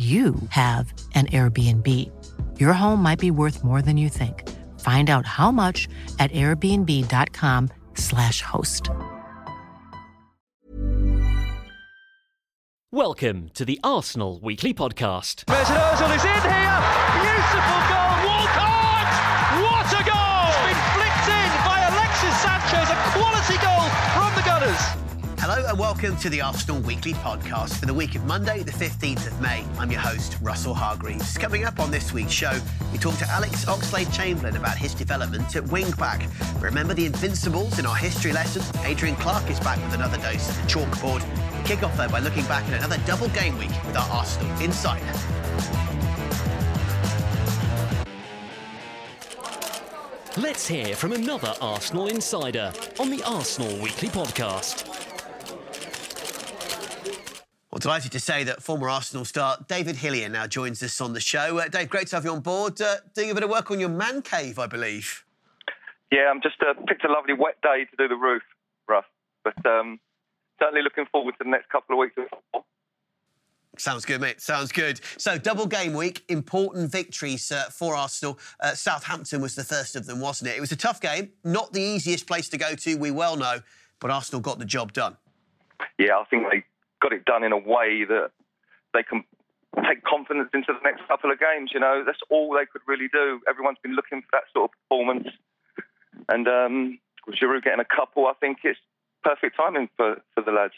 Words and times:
you 0.00 0.34
have 0.48 0.92
an 1.14 1.26
Airbnb. 1.26 1.86
Your 2.58 2.72
home 2.72 3.02
might 3.02 3.18
be 3.18 3.30
worth 3.30 3.62
more 3.62 3.82
than 3.82 3.98
you 3.98 4.08
think. 4.08 4.48
Find 4.80 5.10
out 5.10 5.26
how 5.26 5.52
much 5.52 5.90
at 6.18 6.32
airbnb.com/slash 6.32 8.40
host. 8.40 8.88
Welcome 12.90 13.50
to 13.50 13.66
the 13.66 13.78
Arsenal 13.84 14.40
Weekly 14.42 14.72
Podcast. 14.72 15.44
Mesut 15.44 15.76
Ozil 15.76 16.16
is 16.16 16.24
in 16.24 16.42
here. 16.48 16.80
Beautiful 17.20 17.80
goal. 17.92 18.24
Walcott. 18.24 19.12
What 19.68 19.84
a 19.92 20.00
goal! 20.08 20.48
It's 20.48 20.64
been 20.64 20.80
flicked 20.96 21.28
in 21.28 21.50
by 21.68 21.76
Alexis 21.92 22.32
Sanchez. 22.40 22.88
A 22.88 22.96
quality 23.12 23.60
goal 23.60 23.84
from 24.16 24.32
the 24.34 24.40
Gunners. 24.48 24.80
Hello 25.42 25.64
and 25.66 25.78
welcome 25.78 26.18
to 26.18 26.28
the 26.28 26.42
Arsenal 26.42 26.82
Weekly 26.82 27.14
Podcast 27.14 27.78
for 27.78 27.86
the 27.86 27.94
week 27.94 28.14
of 28.14 28.26
Monday, 28.26 28.62
the 28.62 28.72
15th 28.72 29.26
of 29.26 29.40
May. 29.40 29.64
I'm 29.78 29.90
your 29.90 30.02
host, 30.02 30.36
Russell 30.42 30.74
Hargreaves. 30.74 31.38
Coming 31.38 31.64
up 31.64 31.80
on 31.80 31.90
this 31.90 32.12
week's 32.12 32.30
show, 32.30 32.60
we 32.92 32.98
talk 32.98 33.16
to 33.16 33.26
Alex 33.30 33.64
Oxlade 33.64 34.12
Chamberlain 34.12 34.58
about 34.58 34.76
his 34.76 34.92
development 34.92 35.56
at 35.56 35.66
wing 35.68 35.90
back. 35.92 36.28
Remember 36.60 36.92
the 36.92 37.06
Invincibles 37.06 37.78
in 37.78 37.86
our 37.86 37.96
history 37.96 38.34
lesson? 38.34 38.62
Adrian 38.84 39.16
Clarke 39.16 39.48
is 39.50 39.58
back 39.60 39.82
with 39.82 39.94
another 39.94 40.18
dose 40.18 40.46
of 40.46 40.56
the 40.56 40.62
chalkboard. 40.68 41.24
We 41.56 41.64
kick 41.66 41.82
off 41.82 41.96
though 41.96 42.10
by 42.10 42.18
looking 42.18 42.44
back 42.44 42.68
at 42.68 42.74
another 42.74 43.02
double 43.06 43.28
game 43.30 43.56
week 43.56 43.70
with 43.86 43.96
our 43.96 44.10
Arsenal 44.10 44.60
Insider. 44.60 45.06
Let's 50.36 50.68
hear 50.68 50.94
from 50.94 51.12
another 51.12 51.54
Arsenal 51.62 52.08
insider 52.08 52.72
on 52.98 53.10
the 53.10 53.22
Arsenal 53.24 53.82
Weekly 53.82 54.08
Podcast. 54.08 54.89
Delighted 57.80 58.12
to 58.12 58.20
say 58.20 58.44
that 58.44 58.62
former 58.62 58.90
Arsenal 58.90 59.24
star 59.24 59.56
David 59.66 59.96
Hillier 59.96 60.28
now 60.28 60.46
joins 60.46 60.82
us 60.82 61.00
on 61.00 61.14
the 61.14 61.20
show. 61.20 61.56
Uh, 61.56 61.68
Dave, 61.68 61.88
great 61.88 62.08
to 62.08 62.16
have 62.16 62.26
you 62.26 62.30
on 62.30 62.40
board. 62.40 62.78
Uh, 62.78 62.96
doing 63.14 63.30
a 63.30 63.34
bit 63.34 63.42
of 63.42 63.48
work 63.48 63.70
on 63.70 63.80
your 63.80 63.88
man 63.88 64.20
cave, 64.20 64.58
I 64.58 64.66
believe. 64.66 65.24
Yeah, 66.12 66.30
I'm 66.30 66.42
just 66.42 66.56
uh, 66.60 66.74
picked 66.86 67.06
a 67.06 67.10
lovely 67.10 67.32
wet 67.32 67.56
day 67.62 67.86
to 67.90 67.96
do 67.96 68.06
the 68.06 68.16
roof, 68.16 68.42
Russ. 68.86 69.06
But 69.44 69.64
um, 69.64 69.98
certainly 70.58 70.82
looking 70.82 71.06
forward 71.10 71.32
to 71.38 71.44
the 71.44 71.48
next 71.48 71.70
couple 71.70 71.94
of 71.94 72.00
weeks 72.00 72.12
of 72.18 72.24
football. 72.28 72.66
Sounds 73.78 74.04
good, 74.04 74.20
mate. 74.20 74.42
Sounds 74.42 74.72
good. 74.72 75.00
So, 75.16 75.38
double 75.38 75.66
game 75.66 75.94
week, 75.94 76.22
important 76.28 76.92
victories 76.92 77.50
uh, 77.50 77.70
for 77.70 77.96
Arsenal. 77.96 78.38
Uh, 78.60 78.74
Southampton 78.74 79.40
was 79.40 79.54
the 79.54 79.64
first 79.64 79.96
of 79.96 80.04
them, 80.04 80.20
wasn't 80.20 80.50
it? 80.50 80.58
It 80.58 80.60
was 80.60 80.72
a 80.72 80.76
tough 80.76 81.00
game, 81.00 81.30
not 81.44 81.72
the 81.72 81.80
easiest 81.80 82.26
place 82.26 82.50
to 82.50 82.58
go 82.58 82.74
to, 82.74 82.96
we 82.96 83.10
well 83.10 83.36
know, 83.36 83.60
but 84.00 84.10
Arsenal 84.10 84.42
got 84.42 84.58
the 84.58 84.66
job 84.66 84.92
done. 84.92 85.16
Yeah, 85.98 86.18
I 86.18 86.24
think 86.24 86.44
they 86.50 86.64
got 87.00 87.12
it 87.12 87.24
done 87.24 87.44
in 87.44 87.52
a 87.52 87.58
way 87.58 88.04
that 88.04 88.30
they 88.92 89.02
can 89.02 89.24
take 89.88 90.02
confidence 90.02 90.50
into 90.52 90.72
the 90.72 90.80
next 90.82 91.06
couple 91.08 91.30
of 91.30 91.38
games. 91.38 91.70
You 91.72 91.80
know, 91.80 92.02
that's 92.04 92.20
all 92.28 92.52
they 92.52 92.66
could 92.66 92.82
really 92.86 93.08
do. 93.12 93.40
Everyone's 93.48 93.78
been 93.82 93.94
looking 93.94 94.22
for 94.22 94.28
that 94.32 94.44
sort 94.52 94.70
of 94.70 94.88
performance, 94.88 95.28
and 96.28 96.48
um, 96.48 96.98
Giroud 97.30 97.64
getting 97.64 97.80
a 97.80 97.96
couple, 97.96 98.26
I 98.26 98.32
think 98.40 98.58
it's 98.64 98.78
perfect 99.22 99.56
timing 99.56 99.88
for, 99.96 100.20
for 100.34 100.42
the 100.42 100.52
lads. 100.52 100.74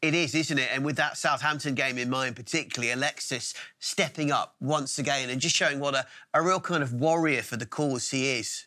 It 0.00 0.14
is, 0.14 0.34
isn't 0.34 0.58
it? 0.58 0.68
And 0.72 0.84
with 0.84 0.96
that 0.96 1.18
Southampton 1.18 1.74
game 1.74 1.98
in 1.98 2.08
mind, 2.08 2.36
particularly 2.36 2.92
Alexis 2.92 3.54
stepping 3.78 4.30
up 4.30 4.54
once 4.60 4.98
again 4.98 5.28
and 5.28 5.40
just 5.40 5.54
showing 5.54 5.78
what 5.80 5.94
a, 5.94 6.06
a 6.32 6.42
real 6.42 6.60
kind 6.60 6.82
of 6.82 6.92
warrior 6.92 7.42
for 7.42 7.56
the 7.56 7.66
cause 7.66 8.10
he 8.10 8.38
is. 8.38 8.66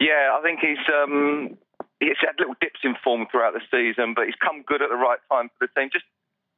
Yeah, 0.00 0.36
I 0.36 0.42
think 0.42 0.60
he's 0.60 0.78
um, 1.02 1.58
he's 2.00 2.20
had 2.20 2.38
little 2.38 2.54
dips 2.60 2.80
in 2.84 2.94
form 3.02 3.26
throughout 3.30 3.54
the 3.54 3.64
season, 3.70 4.14
but 4.14 4.26
he's 4.26 4.38
come 4.40 4.62
good 4.62 4.82
at 4.82 4.88
the 4.88 4.96
right 4.96 5.18
time 5.30 5.50
for 5.58 5.66
the 5.66 5.72
team. 5.78 5.90
Just 5.92 6.06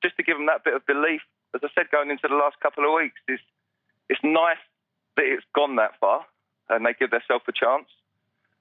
just 0.02 0.16
to 0.16 0.22
give 0.22 0.36
him 0.36 0.46
that 0.46 0.64
bit 0.64 0.74
of 0.74 0.86
belief, 0.86 1.20
as 1.54 1.60
I 1.62 1.68
said, 1.74 1.90
going 1.92 2.10
into 2.10 2.28
the 2.28 2.34
last 2.34 2.56
couple 2.60 2.84
of 2.84 2.92
weeks, 2.96 3.20
it's 3.28 3.42
it's 4.08 4.20
nice 4.22 4.60
that 5.16 5.24
it's 5.26 5.44
gone 5.54 5.76
that 5.76 5.98
far 6.00 6.24
and 6.68 6.86
they 6.86 6.94
give 6.98 7.10
themselves 7.10 7.44
a 7.48 7.52
chance. 7.52 7.88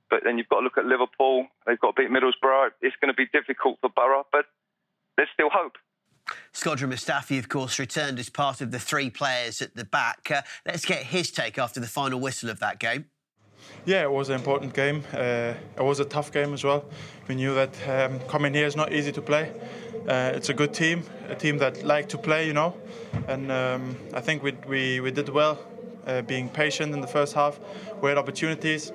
But 0.09 0.21
then 0.23 0.37
you've 0.37 0.49
got 0.49 0.59
to 0.59 0.63
look 0.63 0.77
at 0.77 0.85
Liverpool. 0.85 1.47
They've 1.67 1.79
got 1.79 1.95
to 1.95 2.01
beat 2.01 2.09
Middlesbrough. 2.09 2.71
It's 2.81 2.95
going 2.99 3.13
to 3.13 3.17
be 3.17 3.27
difficult 3.31 3.77
for 3.79 3.89
Borough, 3.89 4.25
but 4.31 4.45
there's 5.15 5.29
still 5.33 5.49
hope. 5.51 5.77
Shkodran 6.53 6.91
Mustafi, 6.91 7.37
of 7.37 7.49
course, 7.49 7.79
returned 7.79 8.19
as 8.19 8.29
part 8.29 8.61
of 8.61 8.71
the 8.71 8.79
three 8.79 9.09
players 9.09 9.61
at 9.61 9.75
the 9.75 9.85
back. 9.85 10.29
Uh, 10.31 10.41
let's 10.65 10.85
get 10.85 11.03
his 11.03 11.31
take 11.31 11.57
after 11.57 11.79
the 11.79 11.87
final 11.87 12.19
whistle 12.19 12.49
of 12.49 12.59
that 12.59 12.79
game. 12.79 13.05
Yeah, 13.85 14.03
it 14.03 14.11
was 14.11 14.29
an 14.29 14.35
important 14.35 14.73
game. 14.73 15.03
Uh, 15.13 15.53
it 15.77 15.83
was 15.83 15.99
a 15.99 16.05
tough 16.05 16.31
game 16.31 16.53
as 16.53 16.63
well. 16.63 16.83
We 17.27 17.35
knew 17.35 17.53
that 17.55 17.87
um, 17.87 18.19
coming 18.27 18.53
here 18.53 18.65
is 18.65 18.75
not 18.75 18.93
easy 18.93 19.11
to 19.11 19.21
play. 19.21 19.51
Uh, 20.07 20.31
it's 20.35 20.49
a 20.49 20.53
good 20.53 20.73
team, 20.73 21.03
a 21.27 21.35
team 21.35 21.57
that 21.59 21.83
like 21.83 22.09
to 22.09 22.17
play, 22.17 22.47
you 22.47 22.53
know. 22.53 22.75
And 23.27 23.51
um, 23.51 23.95
I 24.13 24.21
think 24.21 24.43
we, 24.43 24.53
we, 24.67 24.99
we 24.99 25.11
did 25.11 25.29
well, 25.29 25.59
uh, 26.07 26.21
being 26.21 26.49
patient 26.49 26.93
in 26.93 27.01
the 27.01 27.07
first 27.07 27.33
half. 27.33 27.59
We 28.01 28.09
had 28.09 28.17
opportunities. 28.17 28.91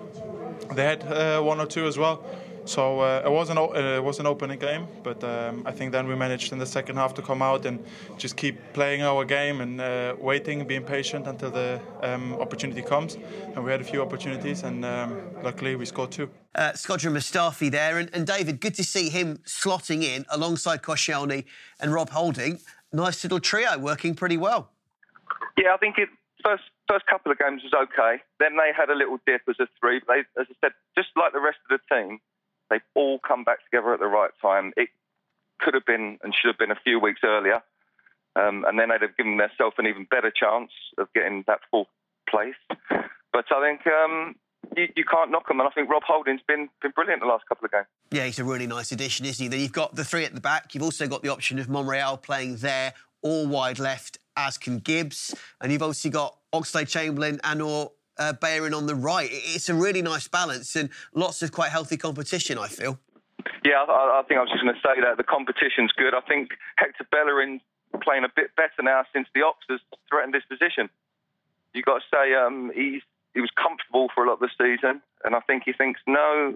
They 0.75 0.85
had 0.85 1.05
uh, 1.05 1.41
one 1.43 1.61
or 1.61 1.67
two 1.67 1.87
as 1.87 1.99
well. 1.99 2.25
So 2.67 3.01
uh, 3.01 3.23
it 3.25 3.31
was 3.31 3.51
an 3.51 3.59
o- 3.59 3.75
uh, 3.75 3.99
it 3.99 4.03
was 4.03 4.21
an 4.21 4.27
opening 4.27 4.59
game, 4.59 4.87
but 5.03 5.23
um, 5.23 5.63
I 5.67 5.73
think 5.73 5.93
then 5.93 6.07
we 6.09 6.15
managed 6.15 6.53
in 6.53 6.59
the 6.59 6.67
second 6.67 6.97
half 6.97 7.13
to 7.15 7.23
come 7.23 7.43
out 7.43 7.67
and 7.67 7.79
just 8.17 8.37
keep 8.37 8.57
playing 8.73 9.03
our 9.03 9.25
game 9.25 9.61
and 9.61 9.81
uh, 9.81 10.17
waiting, 10.19 10.67
being 10.67 10.83
patient 10.85 11.27
until 11.27 11.51
the 11.51 11.79
um, 12.03 12.35
opportunity 12.35 12.83
comes. 12.83 13.19
And 13.55 13.65
we 13.65 13.71
had 13.71 13.81
a 13.81 13.85
few 13.85 14.01
opportunities, 14.01 14.63
and 14.63 14.85
um, 14.85 15.17
luckily 15.43 15.77
we 15.77 15.85
scored 15.85 16.11
two. 16.11 16.31
Uh, 16.55 16.73
Shkodran 16.73 17.13
Mustafi 17.13 17.71
there, 17.71 17.99
and, 17.99 18.09
and 18.15 18.27
David, 18.27 18.61
good 18.61 18.75
to 18.77 18.85
see 18.85 19.11
him 19.11 19.39
slotting 19.45 20.03
in 20.03 20.25
alongside 20.31 20.83
Koscielny 20.83 21.45
and 21.81 21.93
Rob 21.93 22.11
Holding. 22.11 22.61
Nice 22.93 23.25
little 23.25 23.41
trio 23.41 23.77
working 23.79 24.15
pretty 24.15 24.37
well. 24.37 24.71
Yeah, 25.59 25.75
I 25.75 25.77
think 25.77 25.99
it 25.99 26.09
first 26.45 26.65
first 26.89 27.07
couple 27.07 27.33
of 27.33 27.39
games 27.39 27.63
was 27.63 27.73
okay. 27.75 28.23
Then 28.39 28.57
they 28.57 28.71
had 28.77 28.89
a 28.91 28.95
little 28.95 29.19
dip 29.27 29.43
as 29.49 29.57
a 29.61 29.67
three. 29.81 30.01
But 30.07 30.15
they, 30.15 30.41
as 30.41 30.47
I 30.51 30.55
said, 30.61 30.73
just 30.97 31.09
like 31.17 31.33
the 31.33 31.41
rest 31.41 31.59
of 31.69 31.79
the 31.79 31.95
team, 31.95 32.21
they've 32.71 32.81
all 32.95 33.19
come 33.19 33.45
back 33.45 33.65
together 33.65 33.93
at 33.93 34.01
the 34.01 34.07
right 34.07 34.31
time. 34.41 34.73
It 34.77 34.89
could 35.61 35.75
have 35.75 35.87
been 35.87 36.19
and 36.23 36.35
should 36.35 36.49
have 36.49 36.59
been 36.59 36.71
a 36.71 36.81
few 36.83 36.99
weeks 36.99 37.21
earlier, 37.25 37.63
um, 38.37 38.65
and 38.67 38.79
then 38.79 38.89
they'd 38.89 39.03
have 39.03 39.17
given 39.17 39.37
themselves 39.37 39.77
an 39.79 39.87
even 39.87 40.07
better 40.11 40.31
chance 40.31 40.71
of 40.99 41.13
getting 41.15 41.45
that 41.47 41.61
fourth 41.71 41.89
place. 42.29 42.55
But 43.33 43.47
I 43.51 43.61
think 43.61 43.87
um, 43.87 44.37
you, 44.77 44.89
you, 44.97 45.05
can't 45.05 45.31
knock 45.31 45.49
them, 45.49 45.61
and 45.61 45.69
I 45.69 45.73
think 45.73 45.91
Rob 45.91 46.03
Holding's 46.07 46.41
been 46.47 46.69
been 46.83 46.93
brilliant 46.93 47.21
the 47.21 47.27
last 47.27 47.47
couple 47.49 47.65
of 47.65 47.73
games. 47.73 47.87
Yeah, 48.11 48.27
he's 48.27 48.39
a 48.39 48.45
really 48.45 48.67
nice 48.67 48.93
addition, 48.93 49.27
isn't 49.27 49.43
he? 49.43 49.49
Then 49.49 49.61
you've 49.61 49.73
got 49.73 49.95
the 49.95 50.05
three 50.05 50.25
at 50.25 50.35
the 50.35 50.41
back. 50.41 50.75
You've 50.75 50.85
also 50.85 51.07
got 51.07 51.23
the 51.23 51.31
option 51.31 51.59
of 51.59 51.69
Monreal 51.69 52.17
playing 52.17 52.57
there, 52.57 52.95
all 53.23 53.47
wide 53.47 53.79
left, 53.79 54.19
as 54.37 54.59
can 54.59 54.79
Gibbs, 54.79 55.35
and 55.61 55.73
you've 55.73 55.83
obviously 55.83 56.11
got 56.11 56.37
Oxlade 56.53 56.89
Chamberlain 56.89 57.41
and 57.45 57.63
or 57.63 57.93
uh, 58.19 58.33
Bellerin 58.35 58.75
on 58.75 58.87
the 58.87 58.95
right. 58.95 59.29
It's 59.31 59.69
a 59.69 59.75
really 59.75 60.03
nice 60.03 60.29
balance 60.29 60.77
and 60.77 60.91
lots 61.15 61.43
of 61.43 61.53
quite 61.53 61.71
healthy 61.71 61.97
competition, 61.97 62.59
I 62.59 62.69
feel. 62.69 62.99
Yeah, 63.65 63.85
I, 63.89 64.21
I 64.21 64.23
think 64.27 64.39
I 64.39 64.43
was 64.43 64.51
just 64.51 64.63
going 64.63 64.75
to 64.75 64.81
say 64.81 65.01
that 65.03 65.17
the 65.17 65.25
competition's 65.25 65.93
good. 65.93 66.15
I 66.15 66.21
think 66.21 66.51
Hector 66.77 67.07
Bellerin 67.11 67.61
playing 68.03 68.25
a 68.25 68.33
bit 68.35 68.55
better 68.57 68.83
now 68.83 69.05
since 69.13 69.29
the 69.35 69.43
Ox 69.43 69.59
has 69.69 69.81
threatened 70.09 70.35
this 70.35 70.45
position. 70.49 70.89
You've 71.73 71.85
got 71.85 72.03
to 72.03 72.07
say 72.13 72.35
um, 72.35 72.71
he's 72.75 73.03
he 73.35 73.41
was 73.41 73.51
comfortable 73.59 74.09
for 74.15 74.25
a 74.25 74.29
lot 74.29 74.39
of 74.39 74.47
the 74.47 74.55
season, 74.55 75.03
and 75.25 75.35
I 75.35 75.41
think 75.41 75.65
he 75.67 75.73
thinks, 75.73 76.01
no, 76.07 76.55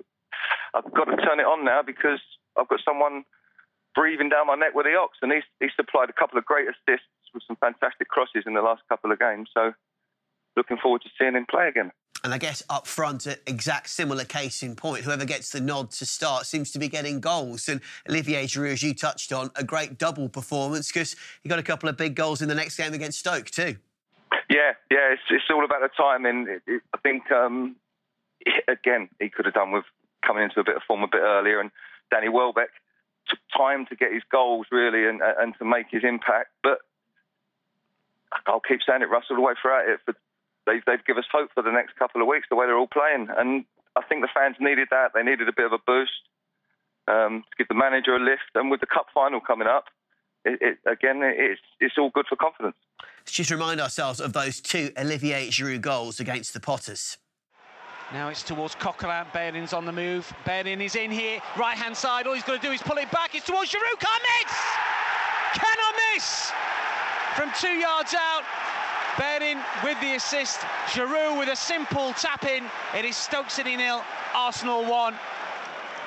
I've 0.75 0.95
got 0.95 1.07
to 1.07 1.17
turn 1.17 1.41
it 1.41 1.47
on 1.47 1.65
now 1.65 1.83
because 1.83 2.21
I've 2.57 2.69
got 2.69 2.79
someone 2.85 3.25
breathing 3.97 4.29
down 4.29 4.47
my 4.47 4.55
neck 4.55 4.75
with 4.75 4.87
the 4.87 4.95
Ox, 4.95 5.19
and 5.23 5.33
he's, 5.33 5.43
he's 5.59 5.75
supplied 5.75 6.09
a 6.09 6.13
couple 6.13 6.39
of 6.39 6.45
great 6.45 6.69
assists 6.69 7.11
with 7.35 7.43
some 7.49 7.57
fantastic 7.57 8.07
crosses 8.07 8.45
in 8.47 8.55
the 8.55 8.63
last 8.63 8.83
couple 8.89 9.11
of 9.11 9.19
games. 9.19 9.51
So 9.53 9.73
looking 10.59 10.77
forward 10.77 11.01
to 11.03 11.09
seeing 11.19 11.35
him 11.35 11.47
play 11.49 11.69
again. 11.69 11.91
And 12.25 12.35
I 12.35 12.39
guess 12.39 12.65
up 12.69 12.87
front, 12.87 13.27
an 13.27 13.37
exact 13.47 13.89
similar 13.89 14.25
case 14.25 14.65
in 14.65 14.75
point. 14.75 15.05
Whoever 15.05 15.25
gets 15.25 15.51
the 15.51 15.61
nod 15.61 15.93
to 15.93 16.05
start 16.05 16.47
seems 16.47 16.73
to 16.73 16.79
be 16.81 16.89
getting 16.89 17.21
goals. 17.21 17.69
And 17.69 17.81
Olivier 18.11 18.45
Giroud, 18.45 18.73
as 18.73 18.83
you 18.83 18.93
touched 18.93 19.33
on, 19.33 19.51
a 19.55 19.63
great 19.63 19.99
double 19.99 20.29
performance 20.29 20.89
because 20.89 21.15
he 21.43 21.49
got 21.49 21.61
a 21.61 21.63
couple 21.63 21.89
of 21.89 21.97
big 21.97 22.17
goals 22.17 22.43
in 22.43 22.49
the 22.49 22.57
next 22.57 22.77
game 22.77 22.93
against 22.93 23.21
Stoke 23.21 23.47
too. 23.47 23.77
Yeah, 24.51 24.73
yeah, 24.91 25.13
it's, 25.13 25.23
it's 25.31 25.45
all 25.51 25.65
about 25.65 25.81
the 25.81 25.91
timing. 25.97 26.49
It, 26.49 26.63
it, 26.67 26.83
I 26.93 26.99
think 26.99 27.31
um, 27.31 27.77
again 28.67 29.09
he 29.21 29.29
could 29.29 29.45
have 29.45 29.55
done 29.55 29.71
with 29.71 29.85
coming 30.27 30.43
into 30.43 30.59
a 30.59 30.65
bit 30.65 30.77
of 30.77 30.83
form 30.83 31.05
a 31.05 31.09
bit 31.09 31.21
earlier, 31.21 31.61
and 31.61 31.71
Danny 32.11 32.29
Welbeck 32.29 32.71
took 33.29 33.39
time 33.57 33.87
to 33.87 33.97
get 33.97 34.13
his 34.13 34.23
goals 34.31 34.67
really 34.73 35.07
and, 35.07 35.21
and 35.23 35.55
to 35.59 35.65
make 35.65 35.87
his 35.91 36.03
impact. 36.03 36.49
But 36.63 36.79
I'll 38.47 38.61
keep 38.61 38.81
saying 38.87 39.03
it, 39.03 39.11
Russell, 39.11 39.37
the 39.37 39.43
way 39.43 39.55
throughout 39.61 39.89
it. 39.89 40.01
For, 40.05 40.15
they've, 40.69 40.85
they've 40.87 41.05
given 41.05 41.25
us 41.25 41.29
hope 41.33 41.51
for 41.55 41.63
the 41.63 41.73
next 41.73 41.97
couple 41.97 42.21
of 42.21 42.29
weeks, 42.29 42.47
the 42.51 42.57
way 42.57 42.67
they're 42.67 42.77
all 42.79 42.87
playing. 42.87 43.29
And 43.37 43.65
I 43.97 44.03
think 44.03 44.21
the 44.21 44.29
fans 44.33 44.57
needed 44.61 44.89
that. 44.91 45.13
They 45.15 45.23
needed 45.23 45.49
a 45.49 45.53
bit 45.57 45.67
of 45.67 45.73
a 45.73 45.79
boost 45.87 46.13
um, 47.09 47.45
to 47.51 47.57
give 47.57 47.69
the 47.69 47.75
manager 47.75 48.15
a 48.15 48.21
lift. 48.21 48.53
And 48.55 48.71
with 48.71 48.81
the 48.81 48.87
cup 48.87 49.07
final 49.15 49.41
coming 49.41 49.67
up, 49.67 49.87
it, 50.45 50.59
it, 50.61 50.79
again, 50.91 51.21
it's, 51.23 51.61
it's 51.81 51.95
all 51.99 52.11
good 52.11 52.27
for 52.29 52.37
confidence. 52.37 52.77
Let's 53.21 53.33
just 53.33 53.51
remind 53.51 53.81
ourselves 53.81 54.21
of 54.21 54.33
those 54.33 54.61
two 54.61 54.91
Olivier 54.99 55.49
Giroud 55.49 55.81
goals 55.81 56.21
against 56.21 56.55
the 56.55 56.61
Potters. 56.61 57.19
Now 58.13 58.29
it's 58.29 58.43
towards 58.43 58.75
Coquelin. 58.75 59.27
Bellerin's 59.35 59.75
on 59.75 59.85
the 59.85 59.93
move. 59.93 60.33
Bellerin 60.47 60.81
is 60.81 60.97
in 60.97 61.11
here. 61.11 61.41
Right 61.59 61.77
hand 61.77 61.95
side. 61.95 62.27
All 62.27 62.33
he's 62.33 62.43
got 62.43 62.61
to 62.61 62.67
do 62.67 62.73
is 62.73 62.81
pull 62.81 62.97
it 62.97 63.11
back. 63.11 63.35
It's 63.35 63.45
towards 63.45 63.71
Giroud. 63.71 64.01
Can't 64.01 64.23
miss! 64.41 64.55
Cannot 65.55 65.95
miss! 66.15 66.53
From 67.37 67.53
two 67.61 67.77
yards 67.77 68.15
out. 68.15 68.45
Bellerin 69.19 69.59
with 69.83 70.01
the 70.01 70.15
assist. 70.15 70.61
Giroud 70.87 71.39
with 71.39 71.49
a 71.49 71.57
simple 71.57 72.13
tap 72.13 72.45
in. 72.45 72.65
It 72.97 73.05
is 73.05 73.17
Stoke 73.17 73.51
City 73.51 73.77
nil. 73.77 74.03
Arsenal 74.35 74.85
one. 74.85 75.15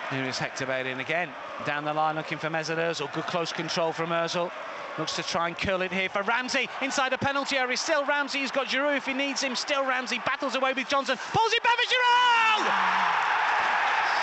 Here 0.10 0.24
is 0.24 0.40
Hector 0.40 0.66
Bellerin 0.66 1.00
again. 1.00 1.30
Down 1.66 1.84
the 1.84 1.94
line 1.94 2.16
looking 2.16 2.38
for 2.38 2.50
Mesut 2.50 2.78
Ozil. 2.78 3.12
Good 3.13 3.25
close 3.28 3.52
control 3.52 3.92
from 3.92 4.10
Ozil. 4.10 4.52
Looks 4.98 5.16
to 5.16 5.24
try 5.24 5.48
and 5.48 5.58
curl 5.58 5.81
it 5.81 5.92
here 5.92 6.10
for 6.10 6.22
Ramsey. 6.24 6.69
Inside 6.81 7.12
the 7.12 7.18
penalty 7.18 7.58
area. 7.58 7.78
Still 7.78 8.06
Ramsey. 8.06 8.40
He's 8.40 8.52
got 8.52 8.68
Giroud 8.68 8.98
if 8.98 9.06
he 9.06 9.13
needs 9.13 9.42
him. 9.42 9.56
Still 9.56 9.86
Ramsey. 9.86 10.19
Battles 10.25 10.56
away 10.56 10.74
with 10.74 10.88
Johnson. 10.88 11.18
Pulls 11.34 11.54
it 11.54 11.63
back 11.63 11.75
for 11.75 11.88
Giroud! 11.94 13.12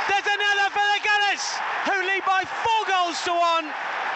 There's 0.08 0.26
another 0.26 0.70
for 0.72 0.86
the 0.96 1.00
Gunners, 1.04 1.44
who 1.84 2.06
lead 2.06 2.24
by 2.24 2.42
four 2.44 2.82
goals 2.88 3.22
to 3.24 3.32
one. 3.32 3.68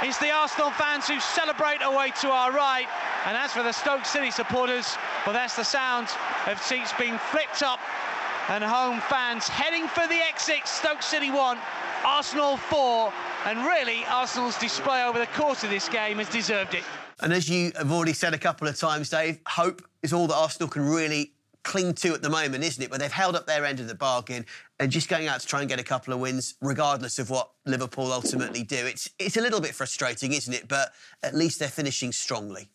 It's 0.02 0.18
the 0.18 0.32
Arsenal 0.32 0.72
fans 0.72 1.06
who 1.06 1.20
celebrate 1.20 1.80
away 1.80 2.10
to 2.22 2.30
our 2.30 2.50
right. 2.50 2.88
And 3.24 3.36
as 3.36 3.52
for 3.52 3.62
the 3.62 3.70
Stoke 3.70 4.04
City 4.04 4.32
supporters, 4.32 4.96
well, 5.24 5.32
that's 5.32 5.54
the 5.54 5.62
sound 5.62 6.08
of 6.48 6.60
seats 6.60 6.92
being 6.98 7.18
flipped 7.18 7.62
up 7.62 7.78
and 8.48 8.64
home 8.64 9.00
fans 9.02 9.46
heading 9.46 9.86
for 9.86 10.08
the 10.08 10.16
exit. 10.16 10.66
Stoke 10.66 11.02
City 11.02 11.30
1, 11.30 11.56
Arsenal 12.04 12.56
4. 12.56 13.12
And 13.46 13.60
really, 13.60 14.04
Arsenal's 14.06 14.58
display 14.58 15.04
over 15.04 15.20
the 15.20 15.26
course 15.28 15.62
of 15.62 15.70
this 15.70 15.88
game 15.88 16.18
has 16.18 16.28
deserved 16.28 16.74
it. 16.74 16.82
And 17.20 17.32
as 17.32 17.48
you 17.48 17.70
have 17.76 17.92
already 17.92 18.12
said 18.12 18.34
a 18.34 18.38
couple 18.38 18.66
of 18.66 18.76
times, 18.76 19.08
Dave, 19.08 19.38
hope 19.46 19.82
is 20.02 20.12
all 20.12 20.26
that 20.26 20.34
Arsenal 20.34 20.68
can 20.68 20.82
really 20.88 21.31
cling 21.64 21.94
to 21.94 22.14
at 22.14 22.22
the 22.22 22.28
moment, 22.28 22.64
isn't 22.64 22.82
it? 22.82 22.90
But 22.90 23.00
they've 23.00 23.12
held 23.12 23.36
up 23.36 23.46
their 23.46 23.64
end 23.64 23.80
of 23.80 23.88
the 23.88 23.94
bargain 23.94 24.46
and 24.78 24.90
just 24.90 25.08
going 25.08 25.28
out 25.28 25.40
to 25.40 25.46
try 25.46 25.60
and 25.60 25.68
get 25.68 25.80
a 25.80 25.84
couple 25.84 26.12
of 26.12 26.20
wins, 26.20 26.54
regardless 26.60 27.18
of 27.18 27.30
what 27.30 27.50
Liverpool 27.66 28.12
ultimately 28.12 28.62
do. 28.62 28.86
It's 28.86 29.08
it's 29.18 29.36
a 29.36 29.40
little 29.40 29.60
bit 29.60 29.74
frustrating, 29.74 30.32
isn't 30.32 30.52
it? 30.52 30.68
But 30.68 30.92
at 31.22 31.34
least 31.34 31.58
they're 31.58 31.68
finishing 31.68 32.12
strongly. 32.12 32.68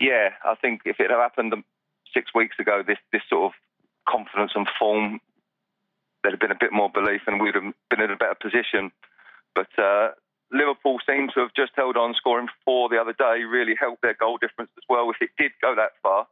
Yeah, 0.00 0.30
I 0.44 0.54
think 0.56 0.82
if 0.84 0.98
it 0.98 1.10
had 1.10 1.18
happened 1.18 1.54
six 2.12 2.34
weeks 2.34 2.56
ago, 2.58 2.82
this 2.86 2.98
this 3.12 3.22
sort 3.28 3.52
of 3.52 3.52
confidence 4.08 4.52
and 4.54 4.66
form, 4.78 5.20
there'd 6.22 6.32
have 6.32 6.40
been 6.40 6.50
a 6.50 6.58
bit 6.58 6.72
more 6.72 6.90
belief 6.90 7.22
and 7.26 7.40
we'd 7.40 7.54
have 7.54 7.72
been 7.88 8.00
in 8.00 8.10
a 8.10 8.16
better 8.16 8.36
position. 8.40 8.90
But 9.54 9.68
uh, 9.78 10.10
Liverpool 10.50 10.98
seem 11.08 11.28
to 11.34 11.40
have 11.40 11.54
just 11.54 11.72
held 11.76 11.96
on, 11.96 12.14
scoring 12.14 12.48
four 12.64 12.88
the 12.88 12.98
other 13.00 13.12
day, 13.12 13.44
really 13.44 13.74
helped 13.78 14.02
their 14.02 14.14
goal 14.14 14.38
difference 14.38 14.70
as 14.76 14.84
well, 14.88 15.10
if 15.10 15.16
it 15.20 15.30
did 15.38 15.52
go 15.60 15.74
that 15.74 15.92
far. 16.02 16.26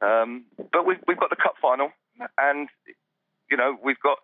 Um, 0.00 0.44
but 0.72 0.86
we've, 0.86 0.98
we've 1.06 1.18
got 1.18 1.30
the 1.30 1.36
cup 1.36 1.54
final, 1.60 1.90
and 2.38 2.68
you 3.50 3.56
know 3.56 3.76
we've 3.82 4.00
got 4.00 4.18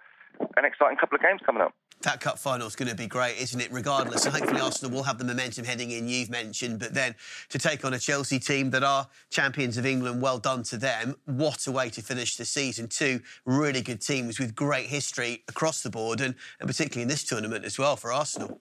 an 0.56 0.64
exciting 0.64 0.96
couple 0.96 1.16
of 1.16 1.22
games 1.22 1.40
coming 1.44 1.62
up. 1.62 1.74
That 2.02 2.20
cup 2.20 2.38
final 2.38 2.66
is 2.66 2.76
going 2.76 2.88
to 2.88 2.94
be 2.94 3.06
great, 3.06 3.36
isn't 3.38 3.60
it? 3.60 3.70
Regardless, 3.70 4.24
and 4.24 4.34
hopefully 4.34 4.60
Arsenal 4.60 4.90
will 4.90 5.02
have 5.02 5.18
the 5.18 5.24
momentum 5.24 5.66
heading 5.66 5.90
in. 5.90 6.08
You've 6.08 6.30
mentioned, 6.30 6.78
but 6.78 6.94
then 6.94 7.14
to 7.50 7.58
take 7.58 7.84
on 7.84 7.92
a 7.92 7.98
Chelsea 7.98 8.38
team 8.38 8.70
that 8.70 8.82
are 8.82 9.06
champions 9.30 9.76
of 9.76 9.84
England, 9.84 10.22
well 10.22 10.38
done 10.38 10.62
to 10.64 10.78
them. 10.78 11.16
What 11.26 11.66
a 11.66 11.72
way 11.72 11.90
to 11.90 12.00
finish 12.00 12.36
the 12.36 12.46
season! 12.46 12.88
Two 12.88 13.20
really 13.44 13.82
good 13.82 14.00
teams 14.00 14.38
with 14.38 14.54
great 14.54 14.86
history 14.86 15.44
across 15.48 15.82
the 15.82 15.90
board, 15.90 16.22
and, 16.22 16.34
and 16.58 16.68
particularly 16.68 17.02
in 17.02 17.08
this 17.08 17.24
tournament 17.24 17.66
as 17.66 17.78
well 17.78 17.96
for 17.96 18.12
Arsenal. 18.12 18.60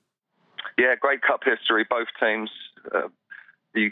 Yeah, 0.77 0.95
great 0.99 1.21
cup 1.21 1.41
history. 1.45 1.85
Both 1.89 2.07
teams. 2.19 2.49
Uh, 2.93 3.07
you 3.73 3.91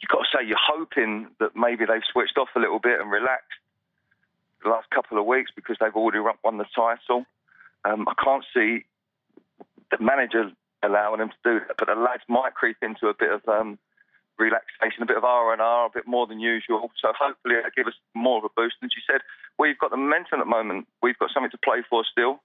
you've 0.00 0.10
got 0.10 0.24
to 0.24 0.30
say 0.32 0.46
you're 0.46 0.56
hoping 0.60 1.28
that 1.40 1.56
maybe 1.56 1.84
they've 1.84 2.06
switched 2.12 2.38
off 2.38 2.48
a 2.56 2.60
little 2.60 2.78
bit 2.78 3.00
and 3.00 3.10
relaxed 3.10 3.58
the 4.62 4.70
last 4.70 4.90
couple 4.90 5.18
of 5.18 5.26
weeks 5.26 5.50
because 5.54 5.76
they've 5.80 5.94
already 5.94 6.18
won 6.42 6.58
the 6.58 6.66
title. 6.74 7.24
Um, 7.84 8.06
I 8.08 8.14
can't 8.22 8.44
see 8.54 8.84
the 9.90 9.98
manager 10.02 10.50
allowing 10.82 11.18
them 11.18 11.30
to 11.30 11.42
do 11.44 11.60
that, 11.66 11.76
but 11.78 11.86
the 11.86 11.94
lads 11.94 12.22
might 12.28 12.54
creep 12.54 12.76
into 12.82 13.08
a 13.08 13.14
bit 13.14 13.32
of 13.32 13.42
um, 13.48 13.78
relaxation, 14.38 15.02
a 15.02 15.06
bit 15.06 15.16
of 15.16 15.24
R 15.24 15.52
and 15.52 15.60
R, 15.60 15.86
a 15.86 15.90
bit 15.90 16.06
more 16.06 16.26
than 16.26 16.40
usual. 16.40 16.90
So 17.00 17.12
hopefully 17.18 17.56
it'll 17.56 17.74
give 17.76 17.86
us 17.86 17.98
more 18.14 18.38
of 18.38 18.44
a 18.44 18.54
boost. 18.56 18.76
And 18.82 18.90
she 18.92 19.00
said, 19.10 19.20
we've 19.58 19.78
got 19.78 19.90
the 19.90 19.96
momentum 19.96 20.40
at 20.40 20.44
the 20.44 20.50
moment. 20.50 20.86
We've 21.02 21.18
got 21.18 21.30
something 21.32 21.50
to 21.50 21.58
play 21.58 21.82
for 21.88 22.04
still. 22.10 22.40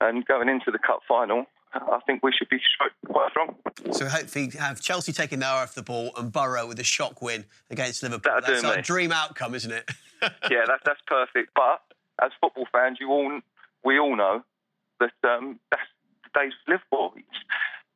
And 0.00 0.24
going 0.26 0.48
into 0.48 0.70
the 0.70 0.78
cup 0.78 1.00
final, 1.08 1.46
I 1.74 1.98
think 2.06 2.22
we 2.22 2.32
should 2.32 2.48
be 2.48 2.60
quite 3.06 3.30
strong. 3.30 3.56
So 3.92 4.06
hopefully 4.06 4.50
have 4.58 4.80
Chelsea 4.80 5.12
taking 5.12 5.40
their 5.40 5.50
eye 5.50 5.62
off 5.62 5.74
the 5.74 5.82
ball 5.82 6.10
and 6.16 6.32
Borough 6.32 6.66
with 6.66 6.80
a 6.80 6.84
shock 6.84 7.20
win 7.22 7.44
against 7.70 8.02
Liverpool. 8.02 8.32
That'll 8.34 8.62
that's 8.62 8.64
our 8.64 8.82
dream 8.82 9.12
outcome, 9.12 9.54
isn't 9.54 9.72
it? 9.72 9.90
yeah, 10.50 10.64
that's 10.66 10.82
that's 10.84 11.00
perfect. 11.06 11.50
But 11.54 11.82
as 12.22 12.30
football 12.40 12.66
fans, 12.72 12.98
you 13.00 13.10
all 13.10 13.40
we 13.84 13.98
all 13.98 14.16
know 14.16 14.42
that 15.00 15.12
um, 15.24 15.60
that's 15.70 15.82
the 16.24 16.40
days 16.40 16.52
of 16.66 16.72
Liverpool. 16.72 17.14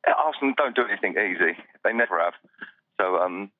Arsenal 0.05 0.53
don't 0.57 0.75
do 0.75 0.85
anything 0.85 1.11
easy. 1.13 1.57
They 1.83 1.93
never 1.93 2.19
have. 2.19 2.33
So 2.99 3.17
um, 3.17 3.51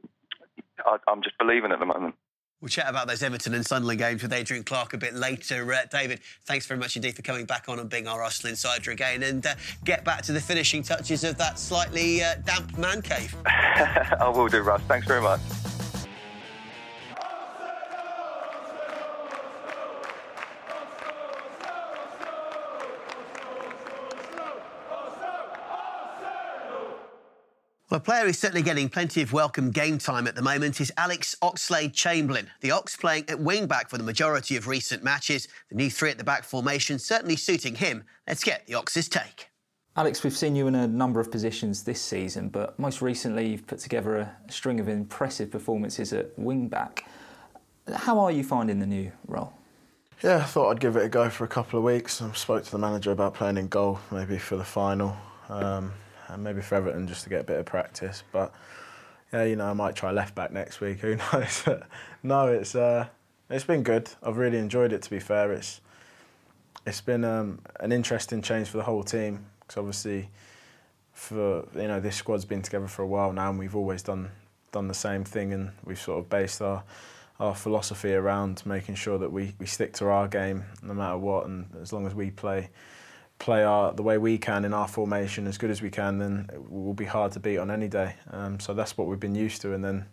I, 0.85 0.97
I'm 1.07 1.23
just 1.23 1.37
believing 1.37 1.71
at 1.71 1.79
the 1.79 1.85
moment. 1.85 2.15
We'll 2.63 2.69
chat 2.69 2.85
about 2.87 3.09
those 3.09 3.21
Everton 3.21 3.55
and 3.55 3.65
Sunderland 3.65 3.99
games 3.99 4.23
with 4.23 4.31
Adrian 4.31 4.63
Clarke 4.63 4.93
a 4.93 4.97
bit 4.97 5.13
later. 5.13 5.73
Uh, 5.73 5.81
David, 5.91 6.21
thanks 6.45 6.65
very 6.65 6.79
much 6.79 6.95
indeed 6.95 7.13
for 7.13 7.21
coming 7.21 7.43
back 7.43 7.67
on 7.67 7.77
and 7.77 7.89
being 7.89 8.07
our 8.07 8.23
Arsenal 8.23 8.51
insider 8.51 8.91
again. 8.91 9.21
And 9.23 9.45
uh, 9.45 9.55
get 9.83 10.05
back 10.05 10.21
to 10.21 10.31
the 10.31 10.39
finishing 10.39 10.81
touches 10.81 11.25
of 11.25 11.37
that 11.39 11.59
slightly 11.59 12.23
uh, 12.23 12.35
damp 12.45 12.77
man 12.77 13.01
cave. 13.01 13.35
I 13.45 14.31
will 14.33 14.47
do, 14.47 14.61
Russ. 14.61 14.81
Thanks 14.87 15.05
very 15.05 15.21
much. 15.21 15.41
Well, 27.93 27.99
a 27.99 28.03
player 28.03 28.25
who's 28.25 28.39
certainly 28.39 28.63
getting 28.63 28.89
plenty 28.89 29.21
of 29.21 29.33
welcome 29.33 29.69
game 29.69 29.99
time 29.99 30.25
at 30.25 30.33
the 30.33 30.41
moment 30.41 30.81
is 30.81 30.91
Alex 30.97 31.35
Oxlade 31.43 31.93
Chamberlain. 31.93 32.49
The 32.61 32.71
Ox 32.71 32.95
playing 32.95 33.25
at 33.27 33.39
wing 33.39 33.67
back 33.67 33.87
for 33.87 33.99
the 33.99 34.03
majority 34.03 34.55
of 34.55 34.65
recent 34.65 35.03
matches. 35.03 35.47
The 35.69 35.75
new 35.75 35.91
three 35.91 36.09
at 36.09 36.17
the 36.17 36.23
back 36.23 36.43
formation 36.43 36.97
certainly 36.97 37.35
suiting 37.35 37.75
him. 37.75 38.05
Let's 38.27 38.43
get 38.43 38.65
the 38.65 38.73
Ox's 38.73 39.07
take. 39.07 39.49
Alex, 39.95 40.23
we've 40.23 40.35
seen 40.35 40.55
you 40.55 40.65
in 40.65 40.73
a 40.73 40.87
number 40.87 41.19
of 41.19 41.29
positions 41.29 41.83
this 41.83 42.01
season, 42.01 42.49
but 42.49 42.79
most 42.79 42.99
recently 43.03 43.49
you've 43.49 43.67
put 43.67 43.77
together 43.77 44.17
a 44.17 44.35
string 44.51 44.79
of 44.79 44.89
impressive 44.89 45.51
performances 45.51 46.13
at 46.13 46.31
wing 46.35 46.69
back. 46.69 47.05
How 47.93 48.17
are 48.17 48.31
you 48.31 48.43
finding 48.43 48.79
the 48.79 48.87
new 48.87 49.11
role? 49.27 49.53
Yeah, 50.23 50.37
I 50.37 50.45
thought 50.45 50.71
I'd 50.71 50.79
give 50.79 50.95
it 50.95 51.05
a 51.05 51.09
go 51.09 51.29
for 51.29 51.43
a 51.43 51.47
couple 51.47 51.77
of 51.77 51.85
weeks. 51.85 52.23
I 52.23 52.31
spoke 52.31 52.63
to 52.63 52.71
the 52.71 52.79
manager 52.79 53.11
about 53.11 53.35
playing 53.35 53.57
in 53.57 53.67
goal, 53.67 53.99
maybe 54.09 54.39
for 54.39 54.55
the 54.55 54.63
final, 54.63 55.15
um, 55.47 55.93
and 56.33 56.43
maybe 56.43 56.61
for 56.61 56.75
Everton 56.75 57.07
just 57.07 57.23
to 57.23 57.29
get 57.29 57.41
a 57.41 57.43
bit 57.43 57.59
of 57.59 57.65
practice. 57.65 58.23
But 58.31 58.53
yeah, 59.31 59.43
you 59.43 59.55
know, 59.55 59.65
I 59.65 59.73
might 59.73 59.95
try 59.95 60.11
left 60.11 60.35
back 60.35 60.51
next 60.51 60.81
week. 60.81 60.99
Who 61.01 61.15
knows? 61.15 61.63
no, 62.23 62.47
it's 62.47 62.75
uh, 62.75 63.07
it's 63.49 63.65
been 63.65 63.83
good. 63.83 64.09
I've 64.21 64.37
really 64.37 64.57
enjoyed 64.57 64.93
it. 64.93 65.01
To 65.03 65.09
be 65.09 65.19
fair, 65.19 65.51
it's 65.51 65.81
it's 66.85 67.01
been 67.01 67.23
um, 67.23 67.59
an 67.79 67.91
interesting 67.91 68.41
change 68.41 68.67
for 68.67 68.77
the 68.77 68.83
whole 68.83 69.03
team 69.03 69.45
because 69.61 69.77
obviously, 69.77 70.29
for 71.13 71.67
you 71.75 71.87
know, 71.87 71.99
this 71.99 72.15
squad's 72.15 72.45
been 72.45 72.61
together 72.61 72.87
for 72.87 73.01
a 73.03 73.07
while 73.07 73.31
now, 73.33 73.49
and 73.49 73.59
we've 73.59 73.75
always 73.75 74.03
done 74.03 74.31
done 74.71 74.87
the 74.87 74.93
same 74.93 75.23
thing, 75.23 75.53
and 75.53 75.71
we've 75.85 75.99
sort 75.99 76.19
of 76.19 76.29
based 76.29 76.61
our 76.61 76.83
our 77.39 77.55
philosophy 77.55 78.13
around 78.13 78.63
making 78.65 78.95
sure 78.95 79.17
that 79.17 79.31
we, 79.31 79.55
we 79.59 79.65
stick 79.65 79.91
to 79.91 80.05
our 80.05 80.27
game 80.27 80.63
no 80.81 80.93
matter 80.93 81.17
what, 81.17 81.45
and 81.45 81.67
as 81.81 81.91
long 81.91 82.05
as 82.05 82.13
we 82.13 82.29
play 82.29 82.69
play 83.43 83.61
our 83.61 83.91
the 83.91 84.01
way 84.01 84.17
we 84.17 84.37
can 84.37 84.63
in 84.63 84.73
our 84.73 84.87
formation 84.87 85.47
as 85.47 85.57
good 85.57 85.69
as 85.69 85.81
we 85.81 85.89
can, 85.89 86.17
then 86.17 86.49
it 86.53 86.71
will 86.71 86.93
be 86.93 87.03
hard 87.03 87.29
to 87.33 87.41
beat 87.41 87.57
on 87.57 87.69
any 87.69 87.89
day. 87.89 88.15
Um, 88.31 88.57
so 88.57 88.73
that's 88.73 88.97
what 88.97 89.07
we've 89.07 89.19
been 89.19 89.35
used 89.35 89.61
to, 89.63 89.73
and 89.73 89.83
then 89.83 90.05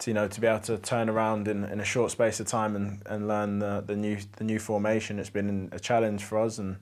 to, 0.00 0.10
you 0.10 0.14
know 0.14 0.28
to 0.28 0.38
be 0.38 0.46
able 0.46 0.60
to 0.60 0.76
turn 0.76 1.08
around 1.08 1.48
in, 1.48 1.64
in 1.64 1.80
a 1.80 1.84
short 1.84 2.10
space 2.10 2.40
of 2.40 2.46
time 2.46 2.76
and, 2.76 3.02
and 3.06 3.26
learn 3.26 3.58
the, 3.58 3.82
the 3.86 3.96
new 3.96 4.18
the 4.36 4.44
new 4.44 4.58
formation. 4.58 5.18
It's 5.18 5.30
been 5.30 5.70
a 5.72 5.80
challenge 5.80 6.24
for 6.24 6.38
us, 6.38 6.58
and 6.58 6.76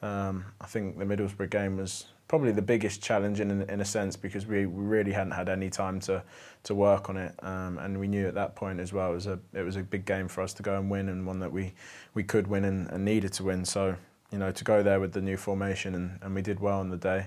um, 0.00 0.46
I 0.58 0.66
think 0.66 0.98
the 0.98 1.04
Middlesbrough 1.04 1.50
game 1.50 1.76
was 1.76 2.06
probably 2.28 2.52
the 2.52 2.62
biggest 2.62 3.02
challenge 3.02 3.38
in 3.38 3.50
in 3.50 3.80
a 3.82 3.84
sense 3.84 4.16
because 4.16 4.46
we, 4.46 4.64
we 4.64 4.84
really 4.84 5.12
hadn't 5.12 5.32
had 5.32 5.50
any 5.50 5.68
time 5.68 6.00
to 6.00 6.22
to 6.62 6.74
work 6.74 7.10
on 7.10 7.18
it, 7.18 7.34
um, 7.42 7.76
and 7.76 8.00
we 8.00 8.08
knew 8.08 8.26
at 8.26 8.34
that 8.36 8.56
point 8.56 8.80
as 8.80 8.90
well 8.90 9.10
it 9.10 9.14
was 9.14 9.26
a 9.26 9.38
it 9.52 9.64
was 9.64 9.76
a 9.76 9.82
big 9.82 10.06
game 10.06 10.28
for 10.28 10.40
us 10.40 10.54
to 10.54 10.62
go 10.62 10.78
and 10.78 10.90
win 10.90 11.10
and 11.10 11.26
one 11.26 11.40
that 11.40 11.52
we 11.52 11.74
we 12.14 12.22
could 12.22 12.46
win 12.46 12.64
and, 12.64 12.90
and 12.90 13.04
needed 13.04 13.34
to 13.34 13.44
win. 13.44 13.66
So 13.66 13.96
you 14.36 14.40
know 14.40 14.52
to 14.52 14.64
go 14.64 14.82
there 14.82 15.00
with 15.00 15.14
the 15.14 15.22
new 15.22 15.38
formation 15.38 15.94
and, 15.94 16.18
and 16.20 16.34
we 16.34 16.42
did 16.42 16.60
well 16.60 16.78
on 16.80 16.90
the 16.90 16.98
day. 16.98 17.26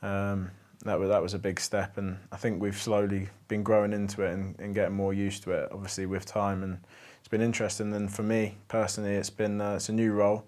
Um, 0.00 0.50
that 0.86 0.98
was 0.98 1.10
that 1.10 1.20
was 1.20 1.34
a 1.34 1.38
big 1.38 1.60
step, 1.60 1.98
and 1.98 2.16
I 2.32 2.36
think 2.36 2.62
we've 2.62 2.80
slowly 2.80 3.28
been 3.48 3.62
growing 3.62 3.92
into 3.92 4.22
it 4.22 4.32
and, 4.32 4.58
and 4.58 4.74
getting 4.74 4.94
more 4.94 5.12
used 5.12 5.42
to 5.42 5.50
it. 5.50 5.68
Obviously, 5.70 6.06
with 6.06 6.24
time, 6.24 6.62
and 6.62 6.78
it's 7.18 7.28
been 7.28 7.42
interesting. 7.42 7.92
And 7.92 8.10
for 8.10 8.22
me 8.22 8.56
personally, 8.68 9.12
it's 9.12 9.28
been 9.28 9.60
uh, 9.60 9.74
it's 9.74 9.90
a 9.90 9.92
new 9.92 10.12
role, 10.12 10.46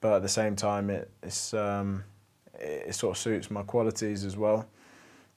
but 0.00 0.14
at 0.14 0.22
the 0.22 0.28
same 0.28 0.56
time, 0.56 0.88
it, 0.88 1.10
it's 1.22 1.52
um, 1.52 2.02
it, 2.54 2.84
it, 2.86 2.94
sort 2.94 3.14
of 3.14 3.20
suits 3.20 3.50
my 3.50 3.62
qualities 3.62 4.24
as 4.24 4.38
well. 4.38 4.66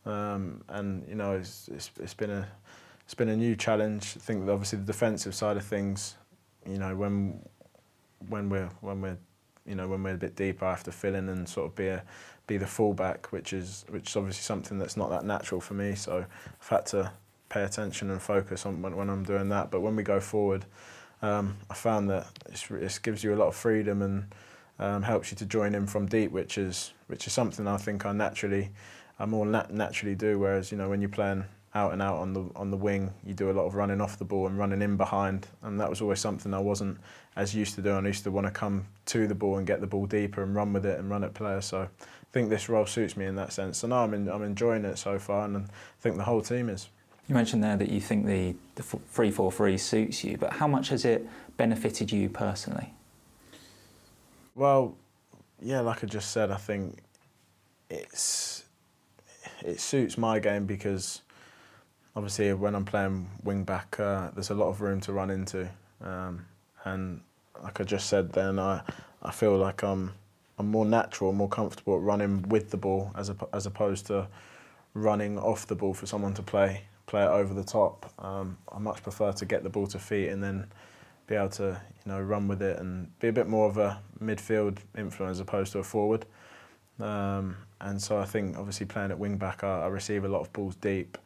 Um, 0.06 0.64
and 0.70 1.06
you 1.10 1.16
know, 1.16 1.34
it's, 1.34 1.68
it's 1.68 1.92
it's 2.00 2.14
been 2.14 2.32
a 2.32 2.48
it's 3.04 3.16
been 3.16 3.30
a 3.30 3.36
new 3.36 3.58
challenge. 3.58 4.14
I 4.16 4.22
think 4.22 4.48
obviously 4.48 4.80
the 4.80 4.86
defensive 4.86 5.36
side 5.36 5.58
of 5.58 5.66
things, 5.66 6.16
you 6.66 6.78
know, 6.78 6.96
when 6.96 7.42
when 8.30 8.48
we're 8.48 8.70
when 8.80 9.02
we're 9.02 9.18
you 9.66 9.76
know 9.76 9.88
when 9.88 10.04
we're 10.04 10.14
a 10.14 10.18
bit 10.18 10.36
deeper, 10.36 10.66
I 10.66 10.72
have 10.72 10.84
to 10.84 10.92
fill 10.92 11.16
in 11.16 11.30
and 11.30 11.48
sort 11.48 11.68
of 11.68 11.76
be 11.76 11.88
a 11.88 12.04
be 12.48 12.58
the 12.58 12.68
fullback, 12.68 13.32
which 13.32 13.54
is 13.54 13.86
which 13.90 14.10
is 14.10 14.16
obviously 14.16 14.42
something 14.42 14.78
that's 14.78 14.98
not 14.98 15.10
that 15.10 15.26
natural 15.26 15.62
for 15.62 15.74
me. 15.74 15.96
So 15.96 16.26
I've 16.62 16.68
had 16.68 16.86
to 16.88 17.12
pay 17.50 17.64
attention 17.64 18.10
and 18.10 18.22
focus 18.22 18.66
on 18.66 18.82
when, 18.82 18.96
when 18.96 19.10
I'm 19.10 19.24
doing 19.24 19.50
that. 19.50 19.72
But 19.72 19.82
when 19.82 19.96
we 19.96 20.04
go 20.04 20.20
forward, 20.20 20.66
um, 21.22 21.58
I 21.70 21.74
found 21.74 22.10
that 22.10 22.28
it 22.50 23.00
gives 23.02 23.24
you 23.24 23.34
a 23.34 23.38
lot 23.38 23.48
of 23.48 23.56
freedom 23.56 24.02
and 24.02 24.26
um, 24.80 25.04
helps 25.04 25.32
you 25.32 25.38
to 25.38 25.46
join 25.46 25.74
in 25.74 25.88
from 25.88 26.06
deep, 26.08 26.32
which 26.32 26.58
is 26.58 26.94
which 27.08 27.28
is 27.28 27.34
something 27.34 27.68
I 27.68 27.78
think 27.78 28.06
I 28.06 28.12
naturally 28.12 28.72
I 29.20 29.26
more 29.26 29.46
nat- 29.46 29.74
naturally 29.74 30.16
do. 30.16 30.38
Whereas 30.40 30.72
you 30.72 30.78
know 30.78 30.90
when 30.90 31.02
you're 31.02 31.10
playing 31.10 31.46
out 31.76 31.92
and 31.92 32.02
out 32.02 32.18
on 32.18 32.34
the 32.34 32.50
on 32.56 32.72
the 32.72 32.78
wing, 32.78 33.14
you 33.26 33.34
do 33.34 33.52
a 33.52 33.54
lot 33.54 33.66
of 33.66 33.76
running 33.76 34.00
off 34.00 34.18
the 34.18 34.26
ball 34.26 34.48
and 34.48 34.58
running 34.58 34.82
in 34.82 34.96
behind, 34.96 35.46
and 35.62 35.80
that 35.80 35.90
was 35.90 36.02
always 36.02 36.20
something 36.20 36.54
I 36.54 36.60
wasn't 36.60 36.98
as 37.36 37.54
used 37.54 37.76
to 37.76 37.82
doing. 37.82 38.06
I 38.06 38.08
used 38.08 38.24
to 38.24 38.32
want 38.32 38.48
to 38.48 38.52
come 38.52 38.88
to 39.08 39.28
the 39.28 39.36
ball 39.36 39.58
and 39.58 39.68
get 39.68 39.82
the 39.82 39.88
ball 39.88 40.06
deeper 40.06 40.42
and 40.42 40.56
run 40.56 40.72
with 40.72 40.86
it 40.86 40.98
and 40.98 41.10
run 41.10 41.24
at 41.26 41.34
players. 41.34 41.66
So 41.66 41.82
I 41.82 41.88
think 42.32 42.50
this 42.50 42.70
role 42.70 42.86
suits 42.86 43.18
me 43.18 43.26
in 43.26 43.36
that 43.36 43.52
sense. 43.52 43.80
So 43.80 43.88
now 43.88 44.06
I'm 44.06 44.14
in, 44.14 44.30
I'm 44.30 44.42
enjoying 44.42 44.86
it 44.86 44.98
so 44.98 45.20
far, 45.20 45.46
and 45.46 45.58
I 45.58 45.64
think 46.00 46.16
the 46.16 46.24
whole 46.24 46.42
team 46.42 46.70
is. 46.70 46.88
You 47.28 47.36
mentioned 47.36 47.64
there 47.64 47.76
that 47.76 47.90
you 47.90 48.00
think 48.00 48.26
the 48.26 48.56
the 48.76 48.84
three 48.84 49.32
four 49.32 49.52
three 49.52 49.78
suits 49.78 50.24
you, 50.24 50.38
but 50.38 50.54
how 50.54 50.68
much 50.68 50.90
has 50.90 51.04
it 51.04 51.28
benefited 51.58 52.12
you 52.12 52.30
personally? 52.30 52.94
Well, 54.56 54.96
yeah, 55.62 55.82
like 55.82 56.06
I 56.06 56.08
just 56.08 56.32
said, 56.32 56.52
I 56.52 56.58
think 56.58 57.00
it's 57.90 58.64
it 59.62 59.82
suits 59.82 60.18
my 60.18 60.40
game 60.40 60.66
because 60.66 61.22
obviously 62.16 62.54
when 62.54 62.76
I'm 62.76 62.86
playing 62.86 63.30
wing 63.44 63.64
back, 63.64 64.00
uh, 64.00 64.30
there's 64.34 64.50
a 64.50 64.56
lot 64.56 64.70
of 64.70 64.82
room 64.82 65.02
to 65.02 65.14
run 65.14 65.30
into, 65.30 65.70
um, 66.02 66.46
and 66.84 67.22
like 67.62 67.80
I 67.80 67.84
just 67.84 68.08
said, 68.08 68.32
then 68.32 68.60
I 68.60 68.82
I 69.22 69.32
feel 69.32 69.58
like 69.58 69.84
I'm 69.84 70.14
I'm 70.58 70.68
more 70.68 70.86
natural, 70.86 71.34
more 71.34 71.50
comfortable 71.50 71.96
at 71.96 72.02
running 72.02 72.44
with 72.44 72.72
the 72.72 72.78
ball 72.78 73.12
as 73.16 73.30
a, 73.30 73.36
as 73.54 73.66
opposed 73.66 74.08
to 74.08 74.28
running 74.94 75.38
off 75.38 75.68
the 75.68 75.76
ball 75.76 75.94
for 75.94 76.06
someone 76.06 76.34
to 76.36 76.42
play 76.42 76.84
play 77.08 77.24
it 77.24 77.30
over 77.30 77.54
the 77.54 77.64
top. 77.64 78.12
Um, 78.20 78.58
I 78.72 78.80
much 78.80 79.04
prefer 79.04 79.32
to 79.34 79.46
get 79.46 79.64
the 79.64 79.70
ball 79.70 79.88
to 79.88 80.00
feet 80.00 80.30
and 80.30 80.44
then 80.44 80.66
be 81.28 81.36
able 81.36 81.50
to 81.50 81.82
you 82.06 82.12
know 82.12 82.22
run 82.22 82.48
with 82.48 82.62
it 82.62 82.80
and 82.80 83.18
be 83.20 83.28
a 83.28 83.34
bit 83.34 83.48
more 83.48 83.68
of 83.68 83.78
a 83.78 84.00
midfield 84.24 84.78
influence 84.98 85.38
as 85.38 85.40
opposed 85.40 85.74
to 85.74 85.80
a 85.80 85.84
forward. 85.84 86.26
Um, 87.00 87.58
and 87.82 88.02
so 88.02 88.18
I 88.18 88.26
think 88.26 88.58
obviously 88.58 88.86
playing 88.86 89.12
at 89.12 89.20
wing 89.20 89.38
back, 89.38 89.66
I, 89.66 89.82
I 89.82 89.88
receive 89.88 90.24
a 90.24 90.30
lot 90.30 90.40
of 90.40 90.54
balls 90.54 90.76
deep 90.76 91.18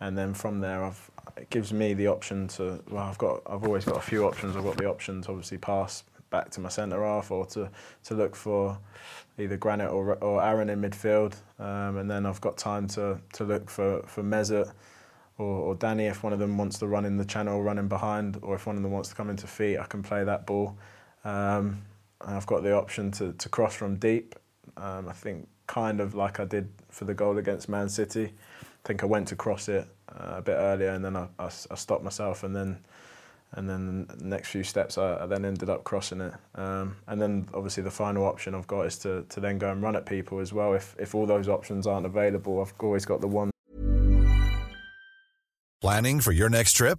and 0.00 0.16
then 0.16 0.34
from 0.34 0.60
there 0.60 0.84
I've, 0.84 1.10
it 1.36 1.50
gives 1.50 1.72
me 1.72 1.94
the 1.94 2.06
option 2.06 2.48
to 2.48 2.82
well 2.90 3.04
I've 3.04 3.18
got 3.18 3.42
I've 3.46 3.64
always 3.64 3.84
got 3.84 3.96
a 3.96 4.00
few 4.00 4.26
options. 4.26 4.56
I've 4.56 4.64
got 4.64 4.76
the 4.76 4.88
option 4.88 5.22
to 5.22 5.30
obviously 5.30 5.58
pass 5.58 6.04
back 6.30 6.50
to 6.50 6.60
my 6.60 6.68
centre 6.68 7.02
half 7.04 7.30
or 7.30 7.46
to, 7.46 7.70
to 8.04 8.14
look 8.14 8.34
for 8.34 8.78
either 9.38 9.56
Granit 9.56 9.90
or, 9.90 10.14
or 10.16 10.42
Aaron 10.42 10.68
in 10.68 10.80
midfield. 10.80 11.34
Um, 11.58 11.98
and 11.98 12.10
then 12.10 12.26
I've 12.26 12.40
got 12.40 12.56
time 12.56 12.86
to, 12.88 13.18
to 13.34 13.44
look 13.44 13.70
for, 13.70 14.02
for 14.06 14.22
Mesut 14.22 14.72
or, 15.38 15.46
or 15.46 15.74
Danny. 15.74 16.06
If 16.06 16.22
one 16.22 16.32
of 16.32 16.38
them 16.38 16.58
wants 16.58 16.78
to 16.80 16.86
run 16.86 17.04
in 17.04 17.16
the 17.16 17.24
channel 17.24 17.62
running 17.62 17.88
behind 17.88 18.38
or 18.42 18.54
if 18.54 18.66
one 18.66 18.76
of 18.76 18.82
them 18.82 18.92
wants 18.92 19.08
to 19.10 19.14
come 19.14 19.30
into 19.30 19.46
feet 19.46 19.78
I 19.78 19.84
can 19.84 20.02
play 20.02 20.24
that 20.24 20.46
ball. 20.46 20.76
Um, 21.24 21.82
I've 22.20 22.46
got 22.46 22.62
the 22.62 22.74
option 22.74 23.10
to, 23.12 23.32
to 23.34 23.48
cross 23.48 23.74
from 23.74 23.96
deep. 23.96 24.34
Um, 24.76 25.08
I 25.08 25.12
think 25.12 25.48
kind 25.66 26.00
of 26.00 26.14
like 26.14 26.40
I 26.40 26.44
did 26.44 26.68
for 26.90 27.04
the 27.04 27.14
goal 27.14 27.38
against 27.38 27.68
Man 27.68 27.88
City 27.88 28.32
think 28.86 29.02
I 29.02 29.06
went 29.06 29.28
to 29.28 29.36
cross 29.36 29.68
it 29.68 29.88
uh, 30.08 30.36
a 30.36 30.42
bit 30.42 30.52
earlier, 30.54 30.90
and 30.90 31.04
then 31.04 31.16
I, 31.16 31.28
I, 31.38 31.46
I, 31.46 31.74
stopped 31.74 32.04
myself, 32.04 32.44
and 32.44 32.54
then 32.54 32.78
and 33.52 33.68
then 33.68 34.06
the 34.06 34.24
next 34.24 34.48
few 34.50 34.62
steps 34.62 34.96
I, 34.96 35.24
I 35.24 35.26
then 35.26 35.44
ended 35.44 35.68
up 35.68 35.84
crossing 35.84 36.20
it. 36.20 36.32
Um, 36.54 36.96
and 37.06 37.20
then 37.20 37.48
obviously 37.52 37.82
the 37.82 37.90
final 37.90 38.24
option 38.24 38.54
I've 38.54 38.66
got 38.66 38.86
is 38.86 38.98
to 38.98 39.24
to 39.28 39.40
then 39.40 39.58
go 39.58 39.70
and 39.70 39.82
run 39.82 39.96
at 39.96 40.06
people 40.06 40.38
as 40.38 40.52
well. 40.52 40.72
If 40.74 40.94
if 40.98 41.14
all 41.14 41.26
those 41.26 41.48
options 41.48 41.86
aren't 41.86 42.06
available, 42.06 42.60
I've 42.60 42.74
always 42.78 43.04
got 43.04 43.20
the 43.20 43.28
one. 43.28 43.50
Planning 45.82 46.20
for 46.20 46.32
your 46.32 46.48
next 46.48 46.72
trip? 46.72 46.98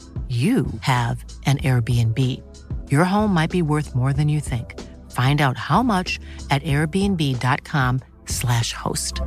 you 0.31 0.65
have 0.79 1.25
an 1.45 1.57
Airbnb. 1.57 2.17
Your 2.89 3.03
home 3.03 3.33
might 3.33 3.49
be 3.49 3.61
worth 3.61 3.93
more 3.93 4.13
than 4.13 4.29
you 4.29 4.39
think. 4.39 4.79
Find 5.11 5.41
out 5.41 5.57
how 5.57 5.83
much 5.83 6.21
at 6.49 6.63
airbnb.com/slash 6.63 8.71
host. 8.71 9.19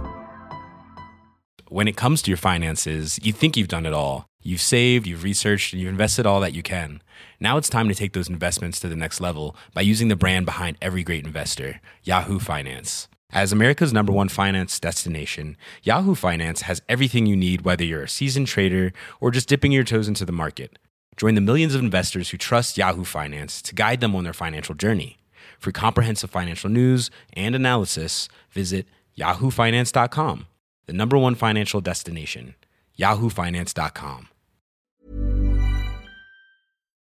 When 1.69 1.87
it 1.89 1.99
comes 1.99 2.23
to 2.23 2.31
your 2.31 2.39
finances, 2.39 3.19
you 3.23 3.35
think 3.35 3.55
you've 3.55 3.69
done 3.69 3.85
it 3.85 3.93
all. 3.93 4.25
You've 4.43 4.63
saved, 4.63 5.07
you've 5.07 5.25
researched, 5.25 5.75
and 5.75 5.83
you've 5.83 5.91
invested 5.91 6.25
all 6.25 6.41
that 6.41 6.55
you 6.55 6.63
can. 6.63 7.03
Now 7.39 7.59
it's 7.59 7.69
time 7.69 7.89
to 7.89 7.95
take 7.95 8.15
those 8.15 8.31
investments 8.31 8.81
to 8.81 8.89
the 8.89 8.97
next 8.97 9.21
level 9.21 9.55
by 9.75 9.83
using 9.83 10.09
the 10.09 10.17
brand 10.17 10.47
behind 10.47 10.79
every 10.81 11.03
great 11.03 11.27
investor, 11.27 11.83
Yahoo 12.03 12.39
Finance. 12.39 13.09
As 13.31 13.53
America's 13.53 13.93
number 13.93 14.13
one 14.13 14.31
finance 14.31 14.81
destination, 14.81 15.59
Yahoo 15.83 16.15
Finance 16.15 16.63
has 16.63 16.81
everything 16.89 17.27
you 17.27 17.37
need, 17.37 17.61
whether 17.63 17.85
you're 17.85 18.05
a 18.05 18.09
seasoned 18.09 18.47
trader 18.47 18.95
or 19.21 19.31
just 19.31 19.49
dipping 19.49 19.73
your 19.73 19.85
toes 19.85 20.09
into 20.09 20.25
the 20.25 20.33
market. 20.33 20.79
Join 21.17 21.35
the 21.35 21.41
millions 21.41 21.75
of 21.75 21.81
investors 21.81 22.31
who 22.31 22.37
trust 22.37 22.77
Yahoo 22.77 23.05
Finance 23.05 23.63
to 23.63 23.75
guide 23.75 24.01
them 24.01 24.15
on 24.15 24.25
their 24.25 24.33
financial 24.33 24.75
journey. 24.75 25.19
For 25.59 25.73
comprehensive 25.73 26.31
financial 26.31 26.71
news 26.71 27.11
and 27.33 27.55
analysis, 27.55 28.29
visit 28.51 28.87
yahoofinance.com, 29.17 30.47
the 30.87 30.93
number 30.93 31.17
one 31.17 31.35
financial 31.35 31.81
destination, 31.81 32.55
yahoofinance.com. 32.99 34.29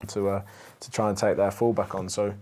To, 0.07 0.27
uh, 0.27 0.41
to 0.81 0.91
try 0.91 1.09
and 1.09 1.17
take 1.17 1.37
their 1.37 1.51
fullback 1.51 1.95
on. 1.95 2.09
So 2.09 2.33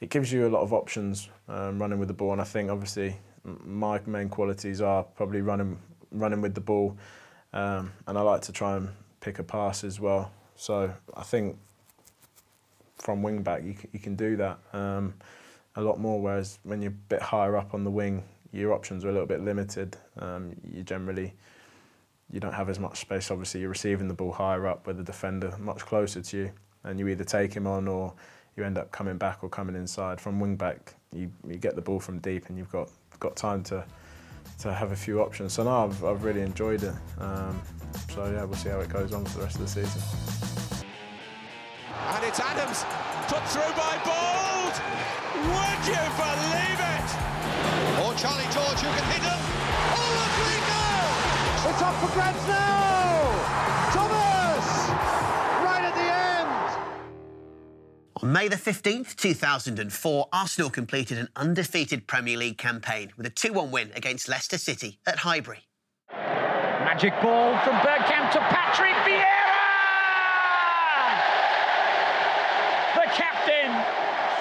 it 0.00 0.10
gives 0.10 0.32
you 0.32 0.46
a 0.46 0.50
lot 0.50 0.62
of 0.62 0.72
options 0.72 1.28
um, 1.48 1.78
running 1.78 1.98
with 1.98 2.08
the 2.08 2.14
ball. 2.14 2.32
And 2.32 2.40
I 2.40 2.44
think 2.44 2.70
obviously 2.70 3.16
my 3.44 4.00
main 4.06 4.28
qualities 4.28 4.80
are 4.80 5.02
probably 5.02 5.40
running 5.40 5.78
running 6.10 6.40
with 6.40 6.54
the 6.54 6.60
ball, 6.60 6.96
um, 7.52 7.92
and 8.06 8.16
I 8.16 8.22
like 8.22 8.42
to 8.42 8.52
try 8.52 8.76
and 8.76 8.88
pick 9.20 9.38
a 9.38 9.42
pass 9.42 9.84
as 9.84 10.00
well. 10.00 10.32
So 10.58 10.92
I 11.16 11.22
think 11.22 11.56
from 12.98 13.22
wing 13.22 13.42
back 13.42 13.62
you 13.62 13.74
can, 13.74 13.88
you 13.92 14.00
can 14.00 14.16
do 14.16 14.36
that 14.36 14.58
um, 14.72 15.14
a 15.76 15.80
lot 15.80 15.98
more. 16.00 16.20
Whereas 16.20 16.58
when 16.64 16.82
you're 16.82 16.90
a 16.90 17.08
bit 17.08 17.22
higher 17.22 17.56
up 17.56 17.74
on 17.74 17.84
the 17.84 17.90
wing, 17.90 18.24
your 18.52 18.72
options 18.72 19.04
are 19.04 19.08
a 19.08 19.12
little 19.12 19.26
bit 19.26 19.40
limited. 19.40 19.96
Um, 20.18 20.54
you 20.70 20.82
generally 20.82 21.32
you 22.30 22.40
don't 22.40 22.52
have 22.52 22.68
as 22.68 22.78
much 22.78 22.98
space. 22.98 23.30
Obviously, 23.30 23.60
you're 23.60 23.70
receiving 23.70 24.08
the 24.08 24.14
ball 24.14 24.32
higher 24.32 24.66
up 24.66 24.86
with 24.86 24.98
the 24.98 25.04
defender 25.04 25.54
much 25.58 25.86
closer 25.86 26.20
to 26.20 26.36
you, 26.36 26.52
and 26.84 26.98
you 26.98 27.08
either 27.08 27.24
take 27.24 27.54
him 27.54 27.66
on 27.66 27.86
or 27.86 28.12
you 28.56 28.64
end 28.64 28.76
up 28.76 28.90
coming 28.90 29.16
back 29.16 29.38
or 29.42 29.48
coming 29.48 29.76
inside. 29.76 30.20
From 30.20 30.40
wing 30.40 30.56
back, 30.56 30.94
you, 31.12 31.30
you 31.46 31.56
get 31.56 31.76
the 31.76 31.80
ball 31.80 32.00
from 32.00 32.18
deep, 32.18 32.48
and 32.48 32.58
you've 32.58 32.72
got 32.72 32.90
got 33.20 33.36
time 33.36 33.62
to 33.64 33.84
to 34.60 34.74
have 34.74 34.90
a 34.90 34.96
few 34.96 35.20
options. 35.20 35.52
So 35.52 35.62
now 35.62 35.84
I've, 35.84 36.04
I've 36.04 36.24
really 36.24 36.40
enjoyed 36.40 36.82
it. 36.82 36.94
Um, 37.18 37.62
so 38.14 38.30
yeah, 38.30 38.44
we'll 38.44 38.56
see 38.56 38.68
how 38.68 38.80
it 38.80 38.88
goes 38.88 39.12
on 39.12 39.24
for 39.24 39.38
the 39.38 39.44
rest 39.44 39.56
of 39.56 39.62
the 39.62 39.68
season. 39.68 40.02
And 42.08 42.24
it's 42.24 42.40
Adams 42.40 42.84
put 43.28 43.46
through 43.48 43.72
by 43.76 43.94
Bould. 44.02 44.74
Would 45.38 45.82
you 45.86 46.04
believe 46.18 46.80
it? 46.80 47.08
Or 48.02 48.14
Charlie 48.14 48.48
George 48.50 48.80
who 48.80 48.88
can 48.90 49.06
hit 49.12 49.22
him. 49.22 49.38
Oh, 49.94 50.10
Rodrigo! 50.18 50.88
It's 51.70 51.82
up 51.82 51.94
for 52.00 52.12
grabs 52.14 52.48
now. 52.48 53.28
Thomas, 53.92 54.88
right 55.62 55.84
at 55.84 55.94
the 55.94 56.08
end. 56.40 57.12
On 58.22 58.32
May 58.32 58.48
the 58.48 58.56
15th, 58.56 59.14
2004, 59.14 60.28
Arsenal 60.32 60.70
completed 60.70 61.18
an 61.18 61.28
undefeated 61.36 62.06
Premier 62.06 62.36
League 62.36 62.58
campaign 62.58 63.12
with 63.16 63.26
a 63.26 63.30
2 63.30 63.52
1 63.52 63.70
win 63.70 63.92
against 63.94 64.28
Leicester 64.28 64.58
City 64.58 64.98
at 65.06 65.18
Highbury. 65.18 65.67
Magic 66.98 67.22
ball 67.22 67.56
from 67.58 67.76
Bergkamp 67.76 68.32
to 68.32 68.40
Patrick 68.50 68.96
Vieira! 69.06 69.22
The 72.96 73.06
captain, 73.14 73.70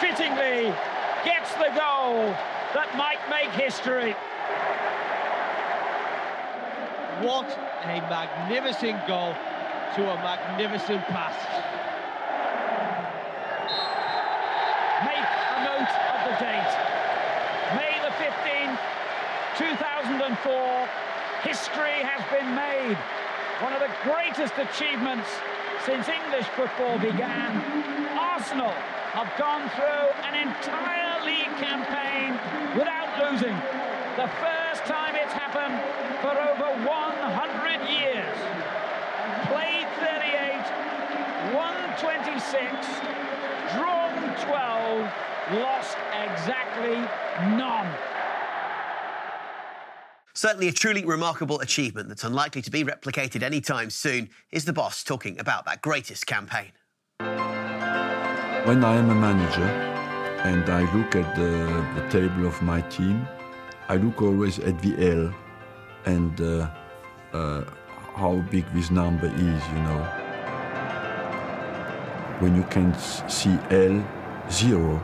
fittingly, 0.02 0.74
gets 1.24 1.54
the 1.54 1.70
goal 1.78 2.34
that 2.74 2.90
might 2.98 3.22
make 3.30 3.52
history. 3.52 4.14
What 7.22 7.46
a 7.84 8.02
magnificent 8.10 9.06
goal 9.06 9.36
to 9.94 10.10
a 10.10 10.16
magnificent 10.26 11.06
pass. 11.14 11.38
Make 15.06 15.30
a 15.54 15.60
note 15.62 15.94
of 16.10 16.20
the 16.26 16.34
date. 16.42 16.74
May 17.78 18.02
the 18.02 18.10
15th, 18.18 18.82
2004. 19.60 21.07
History 21.44 22.02
has 22.02 22.22
been 22.34 22.50
made. 22.58 22.98
One 23.62 23.74
of 23.74 23.80
the 23.80 23.94
greatest 24.02 24.58
achievements 24.58 25.30
since 25.86 26.10
English 26.10 26.50
football 26.58 26.98
began. 26.98 27.54
Arsenal 28.18 28.74
have 29.14 29.30
gone 29.38 29.70
through 29.78 30.10
an 30.26 30.34
entire 30.34 31.22
league 31.22 31.54
campaign 31.62 32.34
without 32.74 33.14
losing. 33.22 33.54
The 34.18 34.26
first 34.42 34.82
time 34.90 35.14
it's 35.14 35.34
happened 35.34 35.78
for 36.26 36.34
over 36.34 36.74
100 36.82 37.86
years. 37.86 38.38
Played 39.54 39.86
38, 40.02 41.54
won 41.54 41.78
26, 42.02 42.50
drawn 43.78 44.14
12, 44.42 45.62
lost 45.62 45.98
exactly 46.18 46.98
none. 47.54 48.17
Certainly 50.38 50.68
a 50.68 50.72
truly 50.72 51.04
remarkable 51.04 51.60
achievement 51.62 52.10
that's 52.10 52.24
unlikely 52.24 52.62
to 52.62 52.70
be 52.70 52.84
replicated 52.84 53.42
anytime 53.42 53.90
soon 53.90 54.30
is 54.52 54.66
the 54.66 54.72
boss 54.72 55.04
talking 55.04 55.40
about 55.40 55.66
that 55.66 55.82
greatest 55.82 56.28
campaign. 56.28 56.74
When 58.68 58.84
I 58.84 58.98
am 58.98 59.10
a 59.10 59.16
manager 59.16 59.66
and 60.44 60.70
I 60.70 60.82
look 60.96 61.16
at 61.16 61.36
the, 61.36 61.84
the 62.00 62.08
table 62.10 62.46
of 62.46 62.62
my 62.62 62.82
team, 62.82 63.28
I 63.90 63.96
look 63.96 64.22
always 64.22 64.60
at 64.60 64.80
the 64.84 65.12
L 65.12 65.34
and 66.06 66.40
uh, 66.40 66.70
uh, 67.34 67.64
how 68.14 68.36
big 68.52 68.72
this 68.76 68.92
number 68.92 69.26
is, 69.26 69.34
you 69.74 69.82
know. 69.88 70.04
When 72.42 72.56
you 72.56 72.64
can 72.66 72.94
see 73.28 73.58
L 73.72 74.08
zero, 74.52 75.04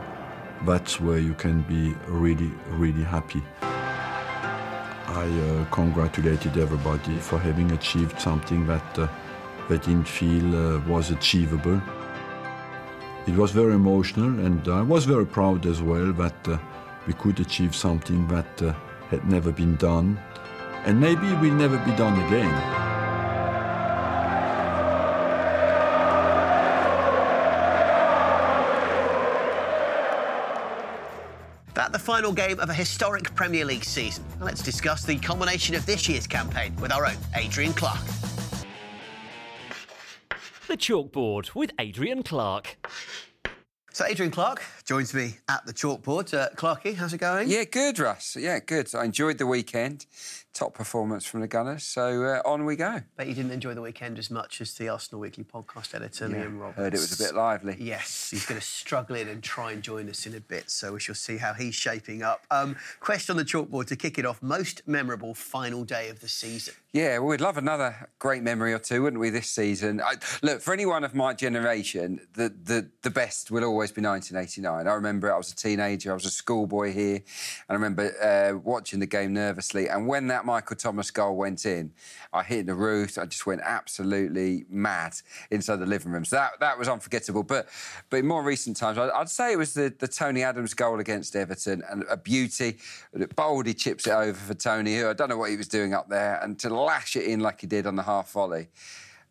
that's 0.64 1.00
where 1.00 1.18
you 1.18 1.34
can 1.34 1.62
be 1.62 1.92
really, 2.06 2.52
really 2.68 3.02
happy. 3.02 3.42
I 5.06 5.26
uh, 5.26 5.64
congratulated 5.66 6.56
everybody 6.56 7.18
for 7.18 7.38
having 7.38 7.72
achieved 7.72 8.18
something 8.20 8.66
that 8.66 8.98
uh, 8.98 9.06
they 9.68 9.78
didn't 9.78 10.08
feel 10.08 10.46
uh, 10.56 10.80
was 10.88 11.10
achievable. 11.10 11.80
It 13.26 13.36
was 13.36 13.52
very 13.52 13.74
emotional, 13.74 14.38
and 14.44 14.66
I 14.68 14.82
was 14.82 15.04
very 15.04 15.26
proud 15.26 15.66
as 15.66 15.82
well 15.82 16.12
that 16.14 16.48
uh, 16.48 16.58
we 17.06 17.12
could 17.14 17.38
achieve 17.40 17.74
something 17.74 18.26
that 18.28 18.62
uh, 18.62 18.74
had 19.10 19.28
never 19.28 19.52
been 19.52 19.76
done, 19.76 20.18
and 20.84 21.00
maybe 21.00 21.26
will 21.34 21.54
never 21.54 21.78
be 21.78 21.92
done 21.96 22.18
again. 22.26 22.83
Final 32.14 32.32
game 32.32 32.60
of 32.60 32.70
a 32.70 32.74
historic 32.74 33.34
Premier 33.34 33.64
League 33.64 33.82
season. 33.82 34.24
Let's 34.40 34.62
discuss 34.62 35.02
the 35.02 35.18
culmination 35.18 35.74
of 35.74 35.84
this 35.84 36.08
year's 36.08 36.28
campaign 36.28 36.76
with 36.76 36.92
our 36.92 37.06
own 37.06 37.16
Adrian 37.34 37.72
Clarke. 37.72 38.06
The 40.68 40.76
Chalkboard 40.76 41.56
with 41.56 41.72
Adrian 41.80 42.22
Clarke. 42.22 42.76
So 43.90 44.04
Adrian 44.04 44.30
Clarke 44.30 44.62
joins 44.84 45.14
me 45.14 45.36
at 45.48 45.64
the 45.66 45.72
chalkboard. 45.72 46.32
Uh, 46.34 46.50
Clarky, 46.56 46.94
how's 46.94 47.12
it 47.12 47.18
going? 47.18 47.48
Yeah, 47.48 47.64
good, 47.64 47.98
Russ. 47.98 48.36
Yeah, 48.38 48.58
good. 48.60 48.94
I 48.94 49.04
enjoyed 49.04 49.38
the 49.38 49.46
weekend. 49.46 50.06
Top 50.52 50.72
performance 50.72 51.26
from 51.26 51.40
the 51.40 51.48
Gunners. 51.48 51.82
So 51.82 52.22
uh, 52.22 52.48
on 52.48 52.64
we 52.64 52.76
go. 52.76 53.00
Bet 53.16 53.26
you 53.26 53.34
didn't 53.34 53.50
enjoy 53.50 53.74
the 53.74 53.82
weekend 53.82 54.20
as 54.20 54.30
much 54.30 54.60
as 54.60 54.74
the 54.74 54.88
Arsenal 54.88 55.20
Weekly 55.20 55.42
podcast 55.42 55.96
editor, 55.96 56.28
Yeah, 56.28 56.44
Liam 56.44 56.60
Roberts. 56.60 56.76
heard 56.78 56.94
it 56.94 57.00
was 57.00 57.20
a 57.20 57.24
bit 57.24 57.34
lively. 57.34 57.76
Yes, 57.80 58.30
he's 58.30 58.46
going 58.46 58.60
to 58.60 58.64
struggle 58.64 59.16
in 59.16 59.26
and 59.26 59.42
try 59.42 59.72
and 59.72 59.82
join 59.82 60.08
us 60.08 60.26
in 60.26 60.34
a 60.36 60.40
bit, 60.40 60.70
so 60.70 60.92
we 60.92 61.00
shall 61.00 61.16
see 61.16 61.38
how 61.38 61.54
he's 61.54 61.74
shaping 61.74 62.22
up. 62.22 62.46
Um, 62.52 62.76
question 63.00 63.32
on 63.32 63.36
the 63.38 63.44
chalkboard 63.44 63.86
to 63.86 63.96
kick 63.96 64.16
it 64.16 64.24
off 64.24 64.40
most 64.44 64.86
memorable 64.86 65.34
final 65.34 65.82
day 65.82 66.08
of 66.08 66.20
the 66.20 66.28
season. 66.28 66.74
Yeah, 66.92 67.18
well, 67.18 67.30
we'd 67.30 67.40
love 67.40 67.58
another 67.58 68.08
great 68.20 68.44
memory 68.44 68.72
or 68.72 68.78
two, 68.78 69.02
wouldn't 69.02 69.18
we, 69.20 69.30
this 69.30 69.48
season? 69.48 70.00
I, 70.00 70.14
look, 70.40 70.60
for 70.60 70.72
anyone 70.72 71.02
of 71.02 71.16
my 71.16 71.34
generation, 71.34 72.20
the, 72.34 72.50
the, 72.62 72.88
the 73.02 73.10
best 73.10 73.50
will 73.50 73.64
always 73.64 73.90
be 73.90 74.02
1989. 74.02 74.73
I 74.80 74.94
remember 74.94 75.32
I 75.32 75.36
was 75.36 75.52
a 75.52 75.56
teenager, 75.56 76.10
I 76.10 76.14
was 76.14 76.26
a 76.26 76.30
schoolboy 76.30 76.92
here, 76.92 77.16
and 77.16 77.24
I 77.70 77.74
remember 77.74 78.12
uh, 78.22 78.58
watching 78.58 79.00
the 79.00 79.06
game 79.06 79.32
nervously. 79.32 79.88
And 79.88 80.06
when 80.06 80.26
that 80.28 80.44
Michael 80.44 80.76
Thomas 80.76 81.10
goal 81.10 81.36
went 81.36 81.66
in, 81.66 81.92
I 82.32 82.42
hit 82.42 82.66
the 82.66 82.74
roof, 82.74 83.18
I 83.18 83.26
just 83.26 83.46
went 83.46 83.60
absolutely 83.62 84.66
mad 84.68 85.14
inside 85.50 85.76
the 85.76 85.86
living 85.86 86.12
room. 86.12 86.24
So 86.24 86.36
that, 86.36 86.52
that 86.60 86.78
was 86.78 86.88
unforgettable. 86.88 87.42
But 87.42 87.68
but 88.10 88.18
in 88.18 88.26
more 88.26 88.42
recent 88.42 88.76
times, 88.76 88.98
I'd, 88.98 89.10
I'd 89.10 89.28
say 89.28 89.52
it 89.52 89.58
was 89.58 89.74
the, 89.74 89.94
the 89.98 90.08
Tony 90.08 90.42
Adams 90.42 90.74
goal 90.74 91.00
against 91.00 91.36
Everton, 91.36 91.82
and 91.90 92.04
a 92.10 92.16
beauty. 92.16 92.78
Bouldy 93.36 93.74
chips 93.74 94.06
it 94.06 94.12
over 94.12 94.38
for 94.38 94.54
Tony, 94.54 94.96
who 94.98 95.08
I 95.08 95.12
don't 95.12 95.28
know 95.28 95.38
what 95.38 95.50
he 95.50 95.56
was 95.56 95.68
doing 95.68 95.94
up 95.94 96.08
there, 96.08 96.40
and 96.42 96.58
to 96.60 96.68
lash 96.68 97.16
it 97.16 97.24
in 97.24 97.40
like 97.40 97.60
he 97.60 97.66
did 97.66 97.86
on 97.86 97.96
the 97.96 98.02
half 98.02 98.32
volley 98.32 98.68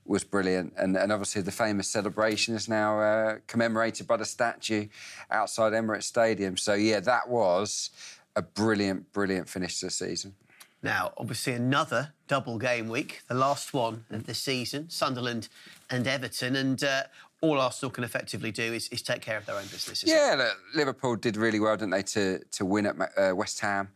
was 0.05 0.23
brilliant. 0.23 0.73
And, 0.77 0.97
and 0.97 1.11
obviously, 1.11 1.41
the 1.41 1.51
famous 1.51 1.87
celebration 1.87 2.55
is 2.55 2.67
now 2.67 2.99
uh, 2.99 3.37
commemorated 3.47 4.07
by 4.07 4.17
the 4.17 4.25
statue 4.25 4.87
outside 5.31 5.73
Emirates 5.73 6.03
Stadium. 6.03 6.57
So, 6.57 6.73
yeah, 6.73 6.99
that 7.01 7.29
was 7.29 7.89
a 8.35 8.41
brilliant, 8.41 9.11
brilliant 9.13 9.47
finish 9.47 9.79
to 9.79 9.87
the 9.87 9.91
season. 9.91 10.35
Now, 10.81 11.13
obviously, 11.17 11.53
another 11.53 12.11
double 12.27 12.57
game 12.57 12.89
week, 12.89 13.21
the 13.29 13.35
last 13.35 13.73
one 13.73 14.05
of 14.09 14.25
the 14.25 14.33
season, 14.33 14.89
Sunderland 14.89 15.47
and 15.89 16.05
Everton. 16.05 16.57
And 16.57 16.83
uh, 16.83 17.03
all 17.39 17.59
Arsenal 17.59 17.89
can 17.89 18.03
effectively 18.03 18.51
do 18.51 18.73
is, 18.73 18.89
is 18.89 19.01
take 19.01 19.21
care 19.21 19.37
of 19.37 19.45
their 19.45 19.55
own 19.55 19.67
business. 19.67 20.03
Yeah, 20.05 20.35
look, 20.37 20.57
Liverpool 20.75 21.15
did 21.15 21.37
really 21.37 21.61
well, 21.61 21.77
didn't 21.77 21.91
they, 21.91 22.03
to, 22.03 22.39
to 22.51 22.65
win 22.65 22.85
at 22.85 22.95
uh, 23.17 23.33
West 23.33 23.61
Ham. 23.61 23.89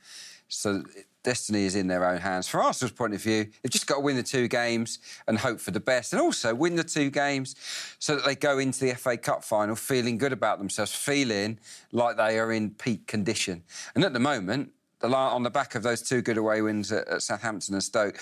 So 0.47 0.83
destiny 1.27 1.65
is 1.65 1.75
in 1.75 1.87
their 1.87 2.07
own 2.07 2.19
hands. 2.19 2.47
From 2.47 2.65
Arsenal's 2.65 2.93
point 2.93 3.13
of 3.13 3.21
view, 3.21 3.43
they've 3.61 3.69
just 3.69 3.85
got 3.85 3.95
to 3.95 3.99
win 3.99 4.15
the 4.15 4.23
two 4.23 4.47
games 4.47 4.99
and 5.27 5.37
hope 5.37 5.59
for 5.59 5.71
the 5.71 5.79
best, 5.81 6.13
and 6.13 6.21
also 6.21 6.55
win 6.55 6.77
the 6.77 6.85
two 6.85 7.09
games 7.09 7.53
so 7.99 8.15
that 8.15 8.23
they 8.23 8.33
go 8.33 8.59
into 8.59 8.85
the 8.85 8.95
FA 8.95 9.17
Cup 9.17 9.43
final 9.43 9.75
feeling 9.75 10.17
good 10.17 10.31
about 10.31 10.57
themselves, 10.57 10.95
feeling 10.95 11.59
like 11.91 12.15
they 12.15 12.39
are 12.39 12.53
in 12.53 12.69
peak 12.69 13.07
condition. 13.07 13.61
And 13.93 14.05
at 14.05 14.13
the 14.13 14.21
moment, 14.21 14.71
on 15.03 15.43
the 15.43 15.49
back 15.49 15.75
of 15.75 15.83
those 15.83 16.01
two 16.01 16.21
good 16.21 16.37
away 16.37 16.61
wins 16.61 16.93
at, 16.93 17.05
at 17.09 17.21
Southampton 17.21 17.73
and 17.73 17.83
Stoke, 17.83 18.17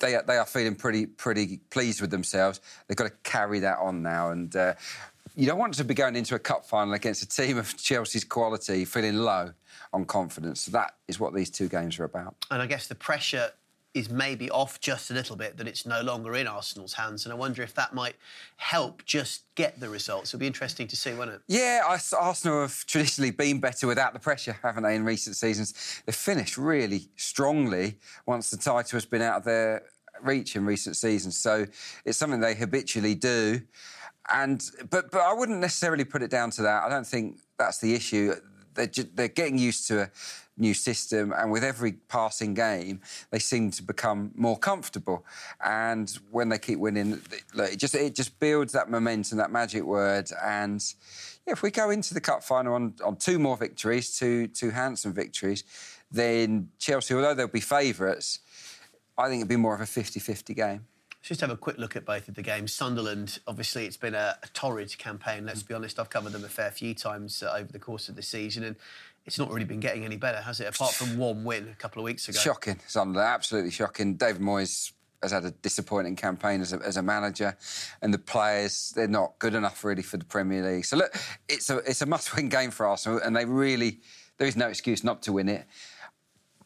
they 0.00 0.16
are, 0.16 0.24
they 0.26 0.36
are 0.36 0.46
feeling 0.46 0.74
pretty 0.74 1.06
pretty 1.06 1.58
pleased 1.70 2.00
with 2.00 2.10
themselves. 2.10 2.60
They've 2.88 2.96
got 2.96 3.04
to 3.04 3.14
carry 3.22 3.60
that 3.60 3.78
on 3.78 4.02
now, 4.02 4.30
and 4.32 4.54
uh, 4.56 4.74
you 5.36 5.46
don't 5.46 5.58
want 5.58 5.74
to 5.74 5.84
be 5.84 5.94
going 5.94 6.16
into 6.16 6.34
a 6.34 6.40
cup 6.40 6.64
final 6.64 6.92
against 6.94 7.22
a 7.22 7.28
team 7.28 7.56
of 7.56 7.76
Chelsea's 7.80 8.24
quality 8.24 8.84
feeling 8.84 9.18
low 9.18 9.52
on 9.92 10.04
confidence. 10.04 10.62
So 10.62 10.70
that 10.72 10.94
is 11.08 11.18
what 11.18 11.34
these 11.34 11.50
two 11.50 11.68
games 11.68 11.98
are 11.98 12.04
about. 12.04 12.34
And 12.50 12.62
I 12.62 12.66
guess 12.66 12.86
the 12.86 12.94
pressure 12.94 13.50
is 13.92 14.08
maybe 14.08 14.48
off 14.50 14.78
just 14.78 15.10
a 15.10 15.14
little 15.14 15.34
bit 15.34 15.56
that 15.56 15.66
it's 15.66 15.84
no 15.84 16.00
longer 16.00 16.36
in 16.36 16.46
Arsenal's 16.46 16.94
hands. 16.94 17.26
And 17.26 17.32
I 17.32 17.36
wonder 17.36 17.60
if 17.62 17.74
that 17.74 17.92
might 17.92 18.14
help 18.56 19.04
just 19.04 19.42
get 19.56 19.80
the 19.80 19.88
results. 19.88 20.30
It'll 20.30 20.38
be 20.38 20.46
interesting 20.46 20.86
to 20.86 20.96
see, 20.96 21.12
won't 21.12 21.30
it? 21.30 21.40
Yeah, 21.48 21.82
Arsenal 22.16 22.60
have 22.60 22.86
traditionally 22.86 23.32
been 23.32 23.58
better 23.58 23.88
without 23.88 24.12
the 24.12 24.20
pressure, 24.20 24.56
haven't 24.62 24.84
they, 24.84 24.94
in 24.94 25.04
recent 25.04 25.34
seasons? 25.34 26.02
They've 26.06 26.14
finished 26.14 26.56
really 26.56 27.08
strongly 27.16 27.98
once 28.26 28.50
the 28.50 28.56
title 28.56 28.96
has 28.96 29.06
been 29.06 29.22
out 29.22 29.38
of 29.38 29.44
their 29.44 29.82
reach 30.22 30.54
in 30.54 30.64
recent 30.64 30.96
seasons. 30.96 31.36
So 31.36 31.66
it's 32.04 32.16
something 32.16 32.38
they 32.38 32.54
habitually 32.54 33.16
do. 33.16 33.60
And 34.32 34.64
but 34.90 35.10
but 35.10 35.22
I 35.22 35.32
wouldn't 35.32 35.58
necessarily 35.58 36.04
put 36.04 36.22
it 36.22 36.30
down 36.30 36.50
to 36.52 36.62
that. 36.62 36.84
I 36.84 36.88
don't 36.88 37.06
think 37.06 37.40
that's 37.58 37.78
the 37.78 37.94
issue. 37.94 38.34
They're, 38.86 39.04
they're 39.14 39.28
getting 39.28 39.58
used 39.58 39.86
to 39.88 40.02
a 40.02 40.10
new 40.56 40.74
system, 40.74 41.32
and 41.36 41.50
with 41.50 41.64
every 41.64 41.92
passing 41.92 42.54
game, 42.54 43.00
they 43.30 43.38
seem 43.38 43.70
to 43.72 43.82
become 43.82 44.32
more 44.34 44.58
comfortable. 44.58 45.24
And 45.64 46.10
when 46.30 46.48
they 46.48 46.58
keep 46.58 46.78
winning, 46.78 47.20
it 47.54 47.76
just 47.76 47.94
it 47.94 48.14
just 48.14 48.38
builds 48.38 48.72
that 48.72 48.90
momentum, 48.90 49.38
that 49.38 49.50
magic 49.50 49.82
word. 49.82 50.30
And 50.42 50.82
yeah, 51.46 51.52
if 51.52 51.62
we 51.62 51.70
go 51.70 51.90
into 51.90 52.14
the 52.14 52.20
cup 52.20 52.42
final 52.42 52.74
on, 52.74 52.94
on 53.04 53.16
two 53.16 53.38
more 53.38 53.56
victories, 53.56 54.16
two 54.16 54.48
two 54.48 54.70
handsome 54.70 55.12
victories, 55.12 55.64
then 56.10 56.68
Chelsea, 56.78 57.14
although 57.14 57.34
they'll 57.34 57.48
be 57.48 57.60
favourites, 57.60 58.40
I 59.16 59.28
think 59.28 59.40
it'd 59.40 59.48
be 59.48 59.56
more 59.56 59.74
of 59.74 59.80
a 59.80 59.84
50-50 59.84 60.56
game. 60.56 60.86
Let's 61.20 61.28
just 61.28 61.40
have 61.42 61.50
a 61.50 61.56
quick 61.56 61.76
look 61.76 61.96
at 61.96 62.06
both 62.06 62.28
of 62.28 62.34
the 62.34 62.42
games. 62.42 62.72
Sunderland, 62.72 63.40
obviously, 63.46 63.84
it's 63.84 63.98
been 63.98 64.14
a, 64.14 64.38
a 64.42 64.46
torrid 64.54 64.96
campaign. 64.96 65.44
Let's 65.44 65.62
be 65.62 65.74
honest, 65.74 65.98
I've 65.98 66.08
covered 66.08 66.32
them 66.32 66.44
a 66.44 66.48
fair 66.48 66.70
few 66.70 66.94
times 66.94 67.42
uh, 67.42 67.52
over 67.52 67.70
the 67.70 67.78
course 67.78 68.08
of 68.08 68.16
the 68.16 68.22
season, 68.22 68.64
and 68.64 68.76
it's 69.26 69.38
not 69.38 69.50
really 69.50 69.66
been 69.66 69.80
getting 69.80 70.06
any 70.06 70.16
better, 70.16 70.38
has 70.38 70.60
it? 70.60 70.74
Apart 70.74 70.94
from 70.94 71.18
one 71.18 71.44
win 71.44 71.68
a 71.68 71.74
couple 71.74 72.00
of 72.00 72.04
weeks 72.04 72.26
ago. 72.30 72.38
Shocking, 72.38 72.80
Sunderland, 72.86 73.28
absolutely 73.28 73.70
shocking. 73.70 74.14
David 74.14 74.40
Moyes 74.40 74.92
has 75.22 75.32
had 75.32 75.44
a 75.44 75.50
disappointing 75.50 76.16
campaign 76.16 76.62
as 76.62 76.72
a, 76.72 76.78
as 76.78 76.96
a, 76.96 77.02
manager, 77.02 77.54
and 78.00 78.14
the 78.14 78.18
players 78.18 78.90
they're 78.96 79.06
not 79.06 79.38
good 79.38 79.54
enough 79.54 79.84
really 79.84 80.02
for 80.02 80.16
the 80.16 80.24
Premier 80.24 80.64
League. 80.64 80.86
So 80.86 80.96
look, 80.96 81.14
it's 81.50 81.68
a 81.68 81.76
it's 81.78 82.00
a 82.00 82.06
must-win 82.06 82.48
game 82.48 82.70
for 82.70 82.86
Arsenal, 82.86 83.20
and 83.22 83.36
they 83.36 83.44
really 83.44 84.00
there 84.38 84.48
is 84.48 84.56
no 84.56 84.68
excuse 84.68 85.04
not 85.04 85.20
to 85.24 85.34
win 85.34 85.50
it. 85.50 85.66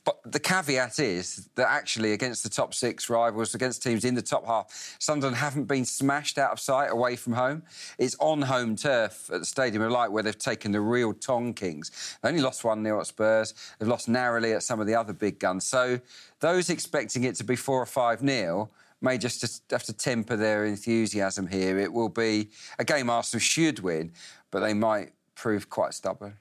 But 0.05 0.21
the 0.31 0.39
caveat 0.39 0.99
is 0.99 1.49
that 1.55 1.71
actually, 1.71 2.13
against 2.13 2.43
the 2.43 2.51
top 2.51 2.75
six 2.75 3.09
rivals, 3.09 3.55
against 3.55 3.83
teams 3.83 4.05
in 4.05 4.15
the 4.15 4.23
top 4.23 4.47
half, 4.47 4.97
Sunderland 4.99 5.37
haven't 5.37 5.65
been 5.65 5.87
smashed 5.87 6.37
out 6.37 6.53
of 6.53 6.61
sight 6.61 6.91
away 6.91 7.17
from 7.17 7.33
home. 7.33 7.63
It's 7.99 8.15
on 8.21 8.43
home 8.43 8.77
turf 8.77 9.31
at 9.33 9.41
the 9.41 9.47
Stadium 9.47 9.83
of 9.83 9.91
Light 9.91 10.13
where 10.13 10.23
they've 10.23 10.39
taken 10.39 10.73
the 10.73 10.81
real 10.81 11.15
Tonkings. 11.15 12.19
They 12.21 12.29
only 12.29 12.43
lost 12.43 12.65
1 12.65 12.85
0 12.85 13.01
at 13.01 13.07
Spurs. 13.07 13.55
They've 13.79 13.89
lost 13.89 14.09
narrowly 14.09 14.53
at 14.53 14.63
some 14.63 14.79
of 14.79 14.87
the 14.87 14.95
other 14.95 15.15
big 15.15 15.39
guns. 15.39 15.65
So 15.65 15.99
those 16.41 16.69
expecting 16.69 17.25
it 17.25 17.37
to 17.37 17.45
be 17.45 17.57
4 17.57 17.83
or 17.83 17.87
5 17.87 18.21
0 18.21 18.71
may 19.01 19.17
just 19.17 19.63
have 19.71 19.85
to 19.85 19.93
temper 19.93 20.37
their 20.37 20.67
enthusiasm 20.67 21.47
here. 21.47 21.79
It 21.79 21.93
will 21.93 22.09
be 22.11 22.51
a 22.79 22.85
game 22.85 23.09
Arsenal 23.09 23.41
should 23.41 23.81
win, 23.81 24.13
but 24.51 24.61
they 24.61 24.75
might 24.75 25.13
prove 25.35 25.69
quite 25.71 25.95
stubborn. 25.95 26.35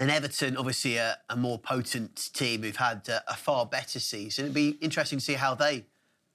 And 0.00 0.10
Everton, 0.10 0.56
obviously 0.56 0.96
a, 0.96 1.18
a 1.28 1.36
more 1.36 1.58
potent 1.58 2.30
team 2.32 2.62
who've 2.62 2.74
had 2.74 3.06
a, 3.08 3.22
a 3.32 3.36
far 3.36 3.66
better 3.66 4.00
season. 4.00 4.46
It'd 4.46 4.54
be 4.54 4.70
interesting 4.80 5.18
to 5.18 5.24
see 5.24 5.34
how 5.34 5.54
they 5.54 5.84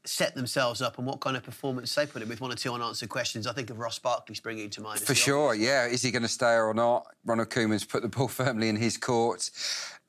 set 0.06 0.36
themselves 0.36 0.84
up 0.84 1.00
and 1.00 1.08
what 1.08 1.20
kind 1.20 1.36
of 1.36 1.42
performance 1.42 1.94
they 1.96 2.06
put 2.06 2.22
in 2.22 2.30
with 2.30 2.40
one 2.40 2.52
or 2.52 2.56
two 2.56 2.72
unanswered 2.72 3.10
questions. 3.10 3.48
I 3.48 3.54
think 3.54 3.72
of 3.72 3.80
Ross 3.80 3.98
Barkley 3.98 4.36
springing 4.36 4.70
to 4.70 4.82
mind. 4.82 5.00
For 5.00 5.16
sure, 5.16 5.56
yeah. 5.56 5.88
Is 5.88 6.04
he 6.04 6.12
going 6.12 6.22
to 6.22 6.30
stay 6.30 6.54
or 6.54 6.76
not? 6.76 7.08
Ronald 7.26 7.50
Koeman's 7.50 7.84
put 7.84 8.04
the 8.04 8.08
ball 8.08 8.28
firmly 8.30 8.70
in 8.70 8.76
his 8.76 8.98
court. 8.98 9.50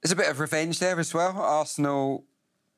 There's 0.03 0.12
a 0.12 0.16
bit 0.16 0.29
of 0.29 0.38
revenge 0.38 0.79
there 0.79 1.01
as 1.01 1.14
well. 1.14 1.38
Arsenal 1.38 2.27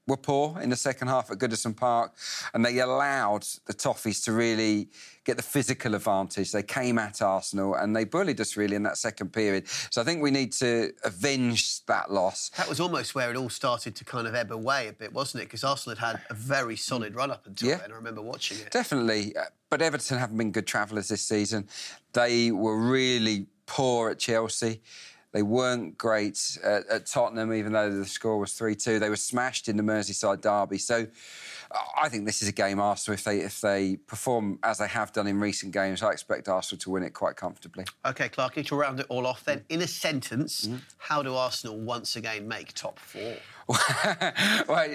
were 0.09 0.17
poor 0.17 0.59
in 0.61 0.71
the 0.71 0.77
second 0.77 1.09
half 1.09 1.31
at 1.31 1.39
Goodison 1.39 1.77
Park, 1.77 2.13
and 2.55 2.65
they 2.65 2.81
allowed 2.81 3.45
the 3.67 3.75
Toffees 3.75 4.25
to 4.25 4.33
really 4.33 4.89
get 5.25 5.37
the 5.37 5.43
physical 5.43 5.95
advantage. 5.95 6.53
They 6.53 6.63
came 6.63 6.99
at 6.99 7.21
Arsenal 7.21 7.75
and 7.75 7.95
they 7.95 8.05
bullied 8.05 8.41
us 8.41 8.57
really 8.57 8.77
in 8.77 8.83
that 8.85 8.97
second 8.97 9.31
period. 9.31 9.69
So 9.91 10.01
I 10.01 10.05
think 10.05 10.23
we 10.23 10.31
need 10.31 10.53
to 10.55 10.91
avenge 11.05 11.85
that 11.85 12.11
loss. 12.11 12.51
That 12.57 12.67
was 12.69 12.81
almost 12.81 13.15
where 13.15 13.31
it 13.31 13.37
all 13.37 13.51
started 13.51 13.95
to 13.97 14.05
kind 14.07 14.27
of 14.27 14.35
ebb 14.35 14.51
away 14.51 14.89
a 14.89 14.93
bit, 14.95 15.13
wasn't 15.13 15.43
it? 15.43 15.47
Because 15.47 15.65
Arsenal 15.65 15.97
had 15.97 16.13
had 16.13 16.21
a 16.31 16.35
very 16.35 16.77
solid 16.77 17.15
run 17.15 17.31
up 17.31 17.47
until 17.47 17.69
yeah. 17.69 17.77
then. 17.77 17.93
I 17.93 17.95
remember 17.95 18.23
watching 18.23 18.57
it. 18.59 18.71
Definitely. 18.71 19.37
Uh, 19.37 19.43
but 19.69 19.83
Everton 19.83 20.17
haven't 20.17 20.39
been 20.39 20.51
good 20.51 20.67
travellers 20.67 21.09
this 21.09 21.21
season. 21.21 21.69
They 22.15 22.51
were 22.51 22.79
really 22.79 23.49
poor 23.67 24.09
at 24.09 24.19
Chelsea. 24.19 24.81
They 25.33 25.43
weren't 25.43 25.99
great 25.99 26.59
at, 26.65 26.87
at 26.89 27.07
Tottenham, 27.07 27.53
even 27.53 27.73
though 27.73 27.95
the 27.95 28.07
score 28.07 28.39
was 28.39 28.53
3 28.55 28.75
2. 28.75 28.99
They 28.99 29.11
were 29.11 29.17
smashed 29.17 29.69
in 29.69 29.77
the 29.77 29.83
Merseyside 29.83 30.41
derby. 30.41 30.79
So 30.79 31.07
I 32.01 32.09
think 32.09 32.25
this 32.25 32.41
is 32.41 32.49
a 32.49 32.53
game 32.53 32.81
Arsenal, 32.81 33.15
if 33.15 33.25
they 33.25 33.41
if 33.41 33.61
they 33.61 33.97
perform 34.07 34.59
as 34.63 34.79
they 34.79 34.89
have 34.89 35.13
done 35.13 35.27
in 35.27 35.39
recent 35.39 35.73
games, 35.73 36.03
I 36.03 36.11
expect 36.11 36.49
Arsenal 36.49 36.81
to 36.81 36.91
win 36.91 37.03
it 37.03 37.11
quite 37.11 37.37
comfortably. 37.37 37.85
OK, 38.05 38.29
Clarky, 38.31 38.65
to 38.67 38.77
round 38.77 39.01
it 39.01 39.07
all 39.09 39.27
off 39.27 39.45
then, 39.45 39.65
in 39.69 39.83
a 39.83 39.87
sentence, 39.87 40.67
mm. 40.67 40.81
how 40.97 41.23
do 41.23 41.35
Arsenal 41.35 41.79
once 41.79 42.17
again 42.17 42.49
make 42.49 42.73
top 42.73 42.99
four? 42.99 43.37
well, 44.67 44.89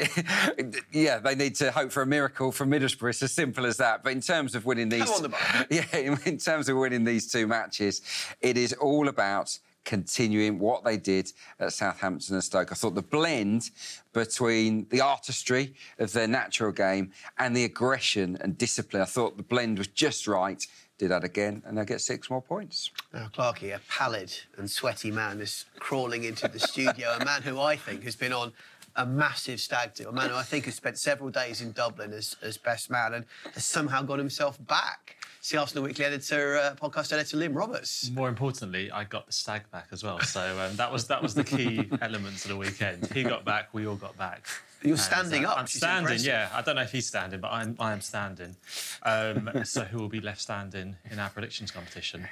yeah, 0.92 1.20
they 1.20 1.36
need 1.36 1.54
to 1.56 1.72
hope 1.72 1.92
for 1.92 2.02
a 2.02 2.08
miracle 2.08 2.52
from 2.52 2.72
Middlesbrough. 2.72 3.12
It's 3.12 3.22
as 3.22 3.32
simple 3.32 3.68
as 3.68 3.78
that. 3.78 4.04
But 4.04 4.14
in 4.14 4.22
terms 4.22 4.56
of 4.56 4.66
winning 4.66 4.90
these, 4.90 5.06
the 5.22 5.68
yeah, 5.70 6.16
in 6.26 6.38
terms 6.38 6.70
of 6.70 6.78
winning 6.78 7.04
these 7.04 7.32
two 7.32 7.46
matches, 7.46 8.02
it 8.42 8.58
is 8.58 8.74
all 8.74 9.10
about 9.10 9.60
continuing 9.86 10.60
what 10.60 10.84
they 10.84 10.98
did 10.98 11.32
at 11.60 11.74
Southampton 11.74 12.36
and 12.36 12.44
Stoke. 12.44 12.72
I 12.72 12.76
thought 12.76 12.96
the 12.96 13.02
blend 13.02 13.72
between 14.14 14.88
the 14.90 15.02
artistry 15.02 15.74
of 16.00 16.14
their 16.14 16.28
natural 16.28 16.72
game 16.72 17.12
and 17.38 17.56
the 17.56 17.66
aggression 17.66 18.38
and 18.42 18.58
discipline, 18.58 19.02
I 19.02 19.06
thought 19.06 19.38
the 19.38 19.44
blend 19.44 19.78
was 19.78 19.88
just 19.88 20.28
right. 20.28 20.66
Did 21.00 21.10
that 21.10 21.24
again, 21.24 21.64
and 21.66 21.76
they 21.76 21.86
get 21.86 22.02
six 22.02 22.30
more 22.30 22.42
points. 22.42 22.92
Oh, 23.14 23.20
now, 23.20 23.28
Clarky, 23.28 23.76
a 23.76 23.82
pallid 23.90 24.32
and 24.58 24.70
sweaty 24.70 25.10
man 25.10 25.42
is 25.42 25.66
crawling 25.80 26.24
into 26.24 26.48
the 26.48 26.60
studio, 26.60 27.18
a 27.20 27.26
man 27.26 27.42
who 27.42 27.60
I 27.60 27.76
think 27.76 28.04
has 28.04 28.16
been 28.16 28.32
on 28.32 28.54
a 28.96 29.06
massive 29.06 29.60
stag 29.60 29.96
do, 29.96 30.08
a 30.08 30.12
man 30.12 30.30
who 30.30 30.36
I 30.36 30.44
think 30.44 30.66
has 30.66 30.76
spent 30.76 31.00
several 31.00 31.32
days 31.32 31.62
in 31.62 31.72
Dublin 31.72 32.14
as, 32.14 32.36
as 32.44 32.58
best 32.58 32.92
man 32.92 33.16
and 33.16 33.26
has 33.54 33.66
somehow 33.66 34.04
got 34.04 34.20
himself 34.20 34.64
back 34.68 35.18
the 35.50 35.58
Arsenal 35.58 35.84
Weekly 35.84 36.06
editor, 36.06 36.58
uh, 36.58 36.76
podcast 36.76 37.12
editor 37.12 37.38
Liam 37.38 37.56
Roberts. 37.56 38.10
More 38.12 38.30
importantly, 38.30 38.90
I 38.92 39.04
got 39.04 39.28
the 39.28 39.34
stag 39.34 39.70
back 39.72 39.88
as 39.92 40.04
well. 40.04 40.20
So 40.22 40.42
um, 40.60 40.76
that 40.78 40.92
was 40.92 41.08
that 41.08 41.22
was 41.22 41.36
the 41.36 41.44
key 41.44 41.90
elements 42.02 42.46
of 42.46 42.52
the 42.52 42.58
weekend. 42.58 43.12
He 43.14 43.24
got 43.24 43.44
back, 43.44 43.74
we 43.74 43.86
all 43.86 43.96
got 43.96 44.18
back. 44.18 44.48
You're 44.82 44.98
standing 44.98 45.46
uh, 45.46 45.50
up. 45.50 45.60
I'm 45.60 45.68
standing, 45.68 46.20
yeah. 46.20 46.50
I 46.54 46.62
don't 46.62 46.76
know 46.76 46.82
if 46.82 46.92
he's 46.92 47.08
standing, 47.08 47.42
but 47.42 47.52
I'm 47.52 47.76
I 47.80 47.92
am 47.92 48.02
standing. 48.02 48.56
Um, 49.04 49.50
so 49.64 49.84
who 49.84 49.98
will 49.98 50.10
be 50.10 50.22
left 50.22 50.42
standing 50.42 50.96
in 51.10 51.20
our 51.20 51.30
predictions 51.30 51.72
competition? 51.72 52.28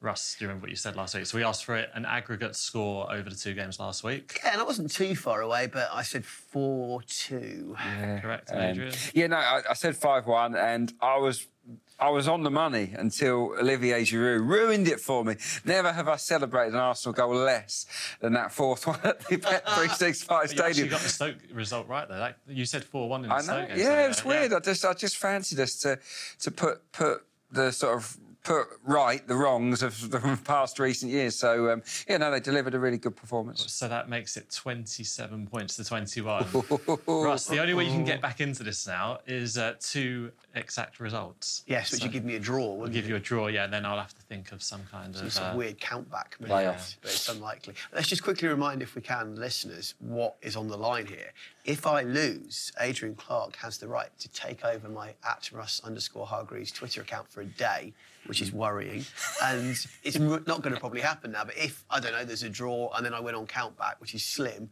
Russ, 0.00 0.36
do 0.38 0.44
you 0.44 0.48
remember 0.48 0.64
what 0.64 0.70
you 0.70 0.76
said 0.76 0.96
last 0.96 1.14
week? 1.14 1.24
So 1.24 1.38
we 1.38 1.44
asked 1.44 1.64
for 1.64 1.76
it, 1.76 1.88
an 1.94 2.04
aggregate 2.04 2.56
score 2.56 3.10
over 3.10 3.30
the 3.30 3.36
two 3.36 3.54
games 3.54 3.80
last 3.80 4.04
week. 4.04 4.38
Yeah, 4.44 4.52
and 4.52 4.60
I 4.60 4.64
wasn't 4.64 4.90
too 4.90 5.16
far 5.16 5.40
away, 5.40 5.66
but 5.66 5.88
I 5.90 6.02
said 6.02 6.26
4 6.26 7.00
2. 7.00 7.76
Yeah. 7.78 8.20
Correct, 8.20 8.50
um, 8.52 8.60
Adrian? 8.60 8.94
Yeah, 9.14 9.28
no, 9.28 9.36
I, 9.36 9.62
I 9.70 9.72
said 9.72 9.96
5 9.96 10.26
1, 10.26 10.56
and 10.56 10.92
I 11.00 11.16
was 11.16 11.46
I 11.98 12.10
was 12.10 12.26
on 12.26 12.42
the 12.42 12.50
money 12.50 12.92
until 12.96 13.54
Olivier 13.58 14.02
Giroud 14.02 14.46
ruined 14.48 14.88
it 14.88 15.00
for 15.00 15.24
me. 15.24 15.36
Never 15.64 15.92
have 15.92 16.08
I 16.08 16.16
celebrated 16.16 16.74
an 16.74 16.80
Arsenal 16.80 17.12
goal 17.12 17.34
less 17.34 17.86
than 18.20 18.32
that 18.32 18.52
fourth 18.52 18.86
one 18.86 18.98
at 19.04 19.20
the 19.20 19.36
Bet365 19.36 20.48
Stadium. 20.48 20.86
You 20.86 20.90
got 20.90 21.00
the 21.00 21.08
Stoke 21.08 21.36
result 21.52 21.86
right 21.88 22.08
there. 22.08 22.18
Like, 22.18 22.36
you 22.48 22.64
said 22.64 22.84
4 22.84 23.08
1 23.08 23.24
in 23.24 23.28
the 23.28 23.34
I 23.34 23.38
know. 23.38 23.42
Stoke 23.42 23.68
game. 23.68 23.78
Yeah, 23.78 23.84
so, 23.84 24.04
it 24.04 24.08
was 24.08 24.20
uh, 24.20 24.28
weird. 24.28 24.52
I 24.52 24.60
just 24.60 24.84
I 24.84 24.92
just 24.94 25.16
fancied 25.16 25.60
us 25.60 25.76
to 25.80 25.98
to 26.40 26.50
put 26.50 26.92
put 26.92 27.24
the 27.50 27.70
sort 27.70 27.96
of 27.96 28.16
put 28.44 28.68
right 28.84 29.26
the 29.26 29.34
wrongs 29.34 29.82
of 29.82 30.10
the 30.10 30.38
past 30.44 30.78
recent 30.78 31.10
years. 31.10 31.34
So, 31.34 31.70
um, 31.72 31.82
yeah, 32.08 32.18
no, 32.18 32.30
they 32.30 32.40
delivered 32.40 32.74
a 32.74 32.78
really 32.78 32.98
good 32.98 33.16
performance. 33.16 33.72
So 33.72 33.88
that 33.88 34.08
makes 34.08 34.36
it 34.36 34.50
27 34.54 35.46
points 35.46 35.76
to 35.76 35.84
21. 35.84 36.46
Russ, 37.06 37.46
the 37.46 37.60
only 37.60 37.74
way 37.74 37.84
you 37.84 37.90
can 37.90 38.04
get 38.04 38.20
back 38.20 38.40
into 38.40 38.62
this 38.62 38.86
now 38.86 39.18
is 39.26 39.58
uh, 39.58 39.74
two 39.80 40.30
exact 40.54 41.00
results. 41.00 41.64
Yes, 41.66 41.90
which 41.90 42.02
so, 42.02 42.06
would 42.06 42.12
give 42.12 42.24
me 42.24 42.36
a 42.36 42.40
draw. 42.40 42.74
We'll 42.74 42.88
give 42.88 43.06
you? 43.06 43.10
you? 43.10 43.16
a 43.16 43.20
draw, 43.20 43.48
yeah, 43.48 43.64
and 43.64 43.72
then 43.72 43.86
I'll 43.86 43.98
have 43.98 44.14
to 44.14 44.22
think 44.22 44.52
of 44.52 44.62
some 44.62 44.82
kind 44.90 45.16
some 45.16 45.26
of. 45.26 45.32
Some 45.32 45.54
uh, 45.54 45.56
weird 45.56 45.80
countback, 45.80 46.38
maybe, 46.38 46.52
yeah. 46.52 46.78
but 47.00 47.10
it's 47.10 47.28
unlikely. 47.28 47.74
Let's 47.92 48.08
just 48.08 48.22
quickly 48.22 48.48
remind, 48.48 48.82
if 48.82 48.94
we 48.94 49.02
can, 49.02 49.36
listeners, 49.36 49.94
what 49.98 50.36
is 50.42 50.54
on 50.54 50.68
the 50.68 50.76
line 50.76 51.06
here. 51.06 51.32
If 51.64 51.86
I 51.86 52.02
lose, 52.02 52.72
Adrian 52.78 53.14
Clarke 53.14 53.56
has 53.56 53.78
the 53.78 53.88
right 53.88 54.10
to 54.18 54.28
take 54.28 54.64
over 54.64 54.88
my 54.88 55.14
at 55.26 55.50
Russ 55.50 55.80
underscore 55.82 56.26
Hargreaves 56.26 56.70
Twitter 56.70 57.00
account 57.00 57.30
for 57.30 57.40
a 57.40 57.46
day 57.46 57.94
which 58.26 58.40
is 58.40 58.52
worrying. 58.52 59.04
And 59.42 59.76
it's 60.02 60.18
not 60.18 60.44
going 60.44 60.74
to 60.74 60.80
probably 60.80 61.00
happen 61.00 61.32
now. 61.32 61.44
But 61.44 61.56
if, 61.56 61.84
I 61.90 62.00
don't 62.00 62.12
know, 62.12 62.24
there's 62.24 62.42
a 62.42 62.50
draw 62.50 62.90
and 62.96 63.04
then 63.04 63.14
I 63.14 63.20
went 63.20 63.36
on 63.36 63.46
countback, 63.46 63.94
which 63.98 64.14
is 64.14 64.24
slim, 64.24 64.70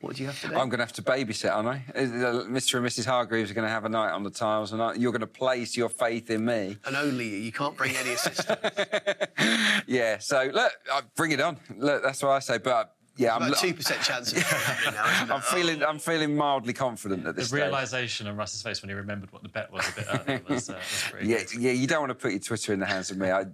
What 0.00 0.16
do 0.16 0.22
you 0.22 0.28
have 0.28 0.40
to 0.42 0.48
do? 0.48 0.54
I'm 0.54 0.68
going 0.68 0.78
to 0.78 0.84
have 0.84 0.92
to 0.94 1.02
babysit, 1.02 1.50
aren't 1.54 1.68
I? 1.68 1.84
Uh, 1.94 2.02
Mr. 2.44 2.78
and 2.78 2.86
Mrs. 2.86 3.06
Hargreaves 3.06 3.50
are 3.50 3.54
going 3.54 3.66
to 3.66 3.72
have 3.72 3.84
a 3.84 3.88
night 3.88 4.12
on 4.12 4.22
the 4.22 4.30
tiles, 4.30 4.72
and 4.72 5.00
you're 5.00 5.12
going 5.12 5.20
to 5.20 5.26
place 5.26 5.76
your 5.76 5.88
faith 5.88 6.30
in 6.30 6.44
me. 6.44 6.76
And 6.84 6.96
only 6.96 7.26
you. 7.28 7.36
You 7.36 7.52
can't 7.52 7.76
bring 7.76 7.96
any 7.96 8.12
assistance. 8.12 8.60
yeah. 9.86 10.18
So 10.18 10.50
look, 10.52 10.72
bring 11.16 11.32
it 11.32 11.40
on. 11.40 11.58
Look, 11.76 12.02
that's 12.02 12.22
what 12.22 12.32
I 12.32 12.40
say. 12.40 12.58
But 12.58 12.93
yeah, 13.16 13.36
About 13.36 13.48
I'm 13.50 13.54
two 13.54 13.74
percent 13.74 14.02
chance 14.02 14.32
of 14.32 14.38
it 14.38 14.44
happening 14.44 14.94
now. 14.94 15.06
Isn't 15.14 15.30
it? 15.30 15.32
I'm 15.34 15.40
feeling 15.40 15.82
I'm 15.84 15.98
feeling 15.98 16.36
mildly 16.36 16.72
confident 16.72 17.26
at 17.26 17.34
The 17.36 17.42
this. 17.42 17.50
The 17.50 17.56
realization 17.56 18.26
on 18.26 18.36
Russ's 18.36 18.60
face 18.62 18.82
when 18.82 18.88
he 18.88 18.94
remembered 18.94 19.32
what 19.32 19.42
the 19.42 19.48
bet 19.48 19.70
was 19.72 19.88
a 19.88 19.92
bit 19.92 20.06
earlier 20.12 20.42
was, 20.48 20.68
uh, 20.68 20.74
was 20.74 21.04
pretty 21.10 21.28
Yeah, 21.28 21.38
good. 21.38 21.54
yeah. 21.54 21.70
You 21.72 21.86
don't 21.86 22.00
want 22.00 22.10
to 22.10 22.14
put 22.16 22.32
your 22.32 22.40
Twitter 22.40 22.72
in 22.72 22.80
the 22.80 22.86
hands 22.86 23.10
of 23.10 23.16
me. 23.18 23.30
I, 23.30 23.40
I, 23.40 23.44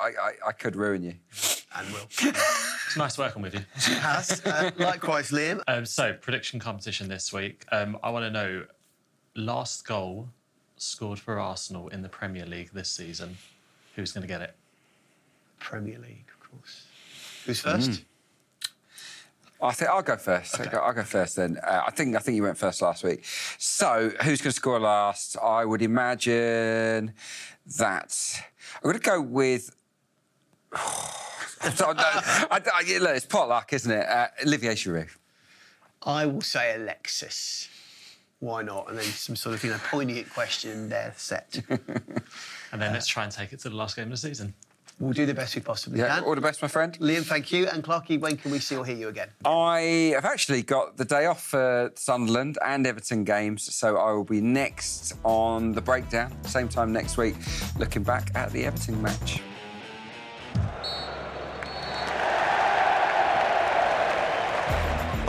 I, 0.00 0.32
I 0.48 0.52
could 0.52 0.74
ruin 0.76 1.02
you. 1.02 1.14
And 1.76 1.86
will. 1.92 2.06
It's 2.10 2.96
nice 2.96 3.16
working 3.18 3.42
with 3.42 3.54
you. 3.54 3.60
Has. 4.00 4.44
Uh, 4.44 4.70
likewise, 4.78 5.30
Liam. 5.30 5.62
Um, 5.68 5.84
so, 5.86 6.12
prediction 6.14 6.58
competition 6.58 7.06
this 7.08 7.32
week. 7.32 7.64
Um, 7.70 7.96
I 8.02 8.10
want 8.10 8.24
to 8.24 8.30
know 8.30 8.64
last 9.36 9.86
goal 9.86 10.28
scored 10.78 11.18
for 11.20 11.38
Arsenal 11.38 11.88
in 11.88 12.02
the 12.02 12.08
Premier 12.08 12.44
League 12.46 12.70
this 12.72 12.90
season. 12.90 13.36
Who's 13.94 14.10
going 14.12 14.22
to 14.22 14.28
get 14.28 14.40
it? 14.40 14.54
Premier 15.60 15.98
League, 15.98 16.24
of 16.40 16.50
course. 16.50 16.86
Who's 17.46 17.60
first? 17.60 17.90
Mm. 17.90 18.02
I 19.62 19.72
think 19.72 19.90
I'll 19.90 20.02
go 20.02 20.16
first. 20.16 20.58
I'll, 20.58 20.70
go, 20.70 20.78
I'll 20.78 20.92
go 20.92 21.02
first 21.02 21.36
then. 21.36 21.58
Uh, 21.62 21.84
I 21.86 21.90
think 21.90 22.16
I 22.16 22.18
think 22.18 22.36
you 22.36 22.42
went 22.42 22.56
first 22.56 22.80
last 22.82 23.04
week. 23.04 23.24
So 23.58 24.10
who's 24.22 24.40
going 24.40 24.50
to 24.50 24.52
score 24.52 24.80
last? 24.80 25.36
I 25.42 25.64
would 25.64 25.82
imagine 25.82 27.12
that 27.78 28.42
I'm 28.76 28.82
going 28.82 28.94
to 28.94 29.00
go 29.00 29.20
with. 29.20 29.74
So, 31.74 31.92
no, 31.92 32.02
I, 32.02 32.60
I, 32.74 32.84
yeah, 32.86 32.98
look, 33.00 33.16
it's 33.16 33.26
potluck, 33.26 33.72
isn't 33.72 33.90
it? 33.90 34.06
Uh, 34.06 34.28
Olivier 34.46 34.72
Giroud. 34.72 35.10
I 36.02 36.26
will 36.26 36.40
say 36.40 36.74
Alexis. 36.74 37.68
Why 38.38 38.62
not? 38.62 38.88
And 38.88 38.96
then 38.96 39.04
some 39.04 39.36
sort 39.36 39.56
of 39.56 39.64
you 39.64 39.70
know 39.70 39.78
poignant 39.90 40.30
question 40.30 40.88
there 40.88 41.12
set. 41.16 41.60
And 42.72 42.80
then 42.80 42.92
let's 42.92 43.06
try 43.06 43.24
and 43.24 43.32
take 43.32 43.52
it 43.52 43.60
to 43.60 43.68
the 43.68 43.76
last 43.76 43.96
game 43.96 44.04
of 44.04 44.10
the 44.10 44.16
season. 44.16 44.54
We'll 45.00 45.14
do 45.14 45.24
the 45.24 45.32
best 45.34 45.54
we 45.56 45.62
possibly 45.62 45.98
Yeah, 45.98 46.16
can. 46.16 46.24
all 46.24 46.34
the 46.34 46.42
best, 46.42 46.60
my 46.60 46.68
friend. 46.68 46.96
Liam, 47.00 47.24
thank 47.24 47.50
you. 47.50 47.66
And 47.68 47.82
Clarky, 47.82 48.20
when 48.20 48.36
can 48.36 48.50
we 48.50 48.58
see 48.58 48.76
or 48.76 48.84
hear 48.84 48.96
you 48.96 49.08
again? 49.08 49.28
I 49.46 50.12
have 50.14 50.26
actually 50.26 50.62
got 50.62 50.98
the 50.98 51.06
day 51.06 51.24
off 51.24 51.42
for 51.42 51.90
Sunderland 51.96 52.58
and 52.64 52.86
Everton 52.86 53.24
games, 53.24 53.74
so 53.74 53.96
I 53.96 54.12
will 54.12 54.24
be 54.24 54.42
next 54.42 55.14
on 55.24 55.72
the 55.72 55.80
breakdown, 55.80 56.32
same 56.44 56.68
time 56.68 56.92
next 56.92 57.16
week, 57.16 57.34
looking 57.78 58.02
back 58.02 58.30
at 58.34 58.52
the 58.52 58.66
Everton 58.66 59.00
match. 59.00 59.40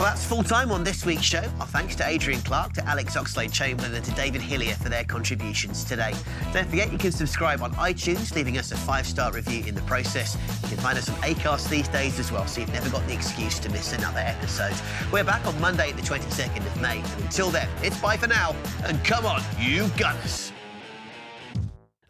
Well, 0.02 0.10
that's 0.10 0.26
full 0.26 0.42
time 0.42 0.72
on 0.72 0.82
this 0.82 1.06
week's 1.06 1.22
show. 1.22 1.44
Our 1.60 1.66
thanks 1.68 1.94
to 1.94 2.04
Adrian 2.04 2.40
Clarke, 2.40 2.72
to 2.72 2.84
Alex 2.88 3.14
Oxlade 3.14 3.52
Chamberlain, 3.52 3.94
and 3.94 4.04
to 4.04 4.10
David 4.10 4.40
Hillier 4.40 4.74
for 4.74 4.88
their 4.88 5.04
contributions 5.04 5.84
today. 5.84 6.12
Don't 6.52 6.68
forget 6.68 6.90
you 6.90 6.98
can 6.98 7.12
subscribe 7.12 7.62
on 7.62 7.72
iTunes, 7.74 8.34
leaving 8.34 8.58
us 8.58 8.72
a 8.72 8.76
five 8.76 9.06
star 9.06 9.30
review 9.30 9.64
in 9.64 9.76
the 9.76 9.80
process. 9.82 10.36
You 10.64 10.70
can 10.70 10.78
find 10.78 10.98
us 10.98 11.08
on 11.08 11.14
Acast 11.18 11.68
these 11.68 11.86
days 11.86 12.18
as 12.18 12.32
well, 12.32 12.48
so 12.48 12.62
you've 12.62 12.72
never 12.72 12.90
got 12.90 13.06
the 13.06 13.14
excuse 13.14 13.60
to 13.60 13.68
miss 13.68 13.92
another 13.92 14.18
episode. 14.18 14.74
We're 15.12 15.22
back 15.22 15.46
on 15.46 15.60
Monday, 15.60 15.92
the 15.92 16.02
22nd 16.02 16.66
of 16.66 16.80
May. 16.80 16.98
And 16.98 17.22
until 17.22 17.50
then, 17.50 17.68
it's 17.80 18.00
bye 18.00 18.16
for 18.16 18.26
now, 18.26 18.56
and 18.84 19.04
come 19.04 19.24
on, 19.24 19.40
you 19.56 19.86
Gunners. 19.96 20.50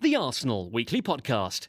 The 0.00 0.16
Arsenal 0.16 0.70
Weekly 0.70 1.02
Podcast. 1.02 1.68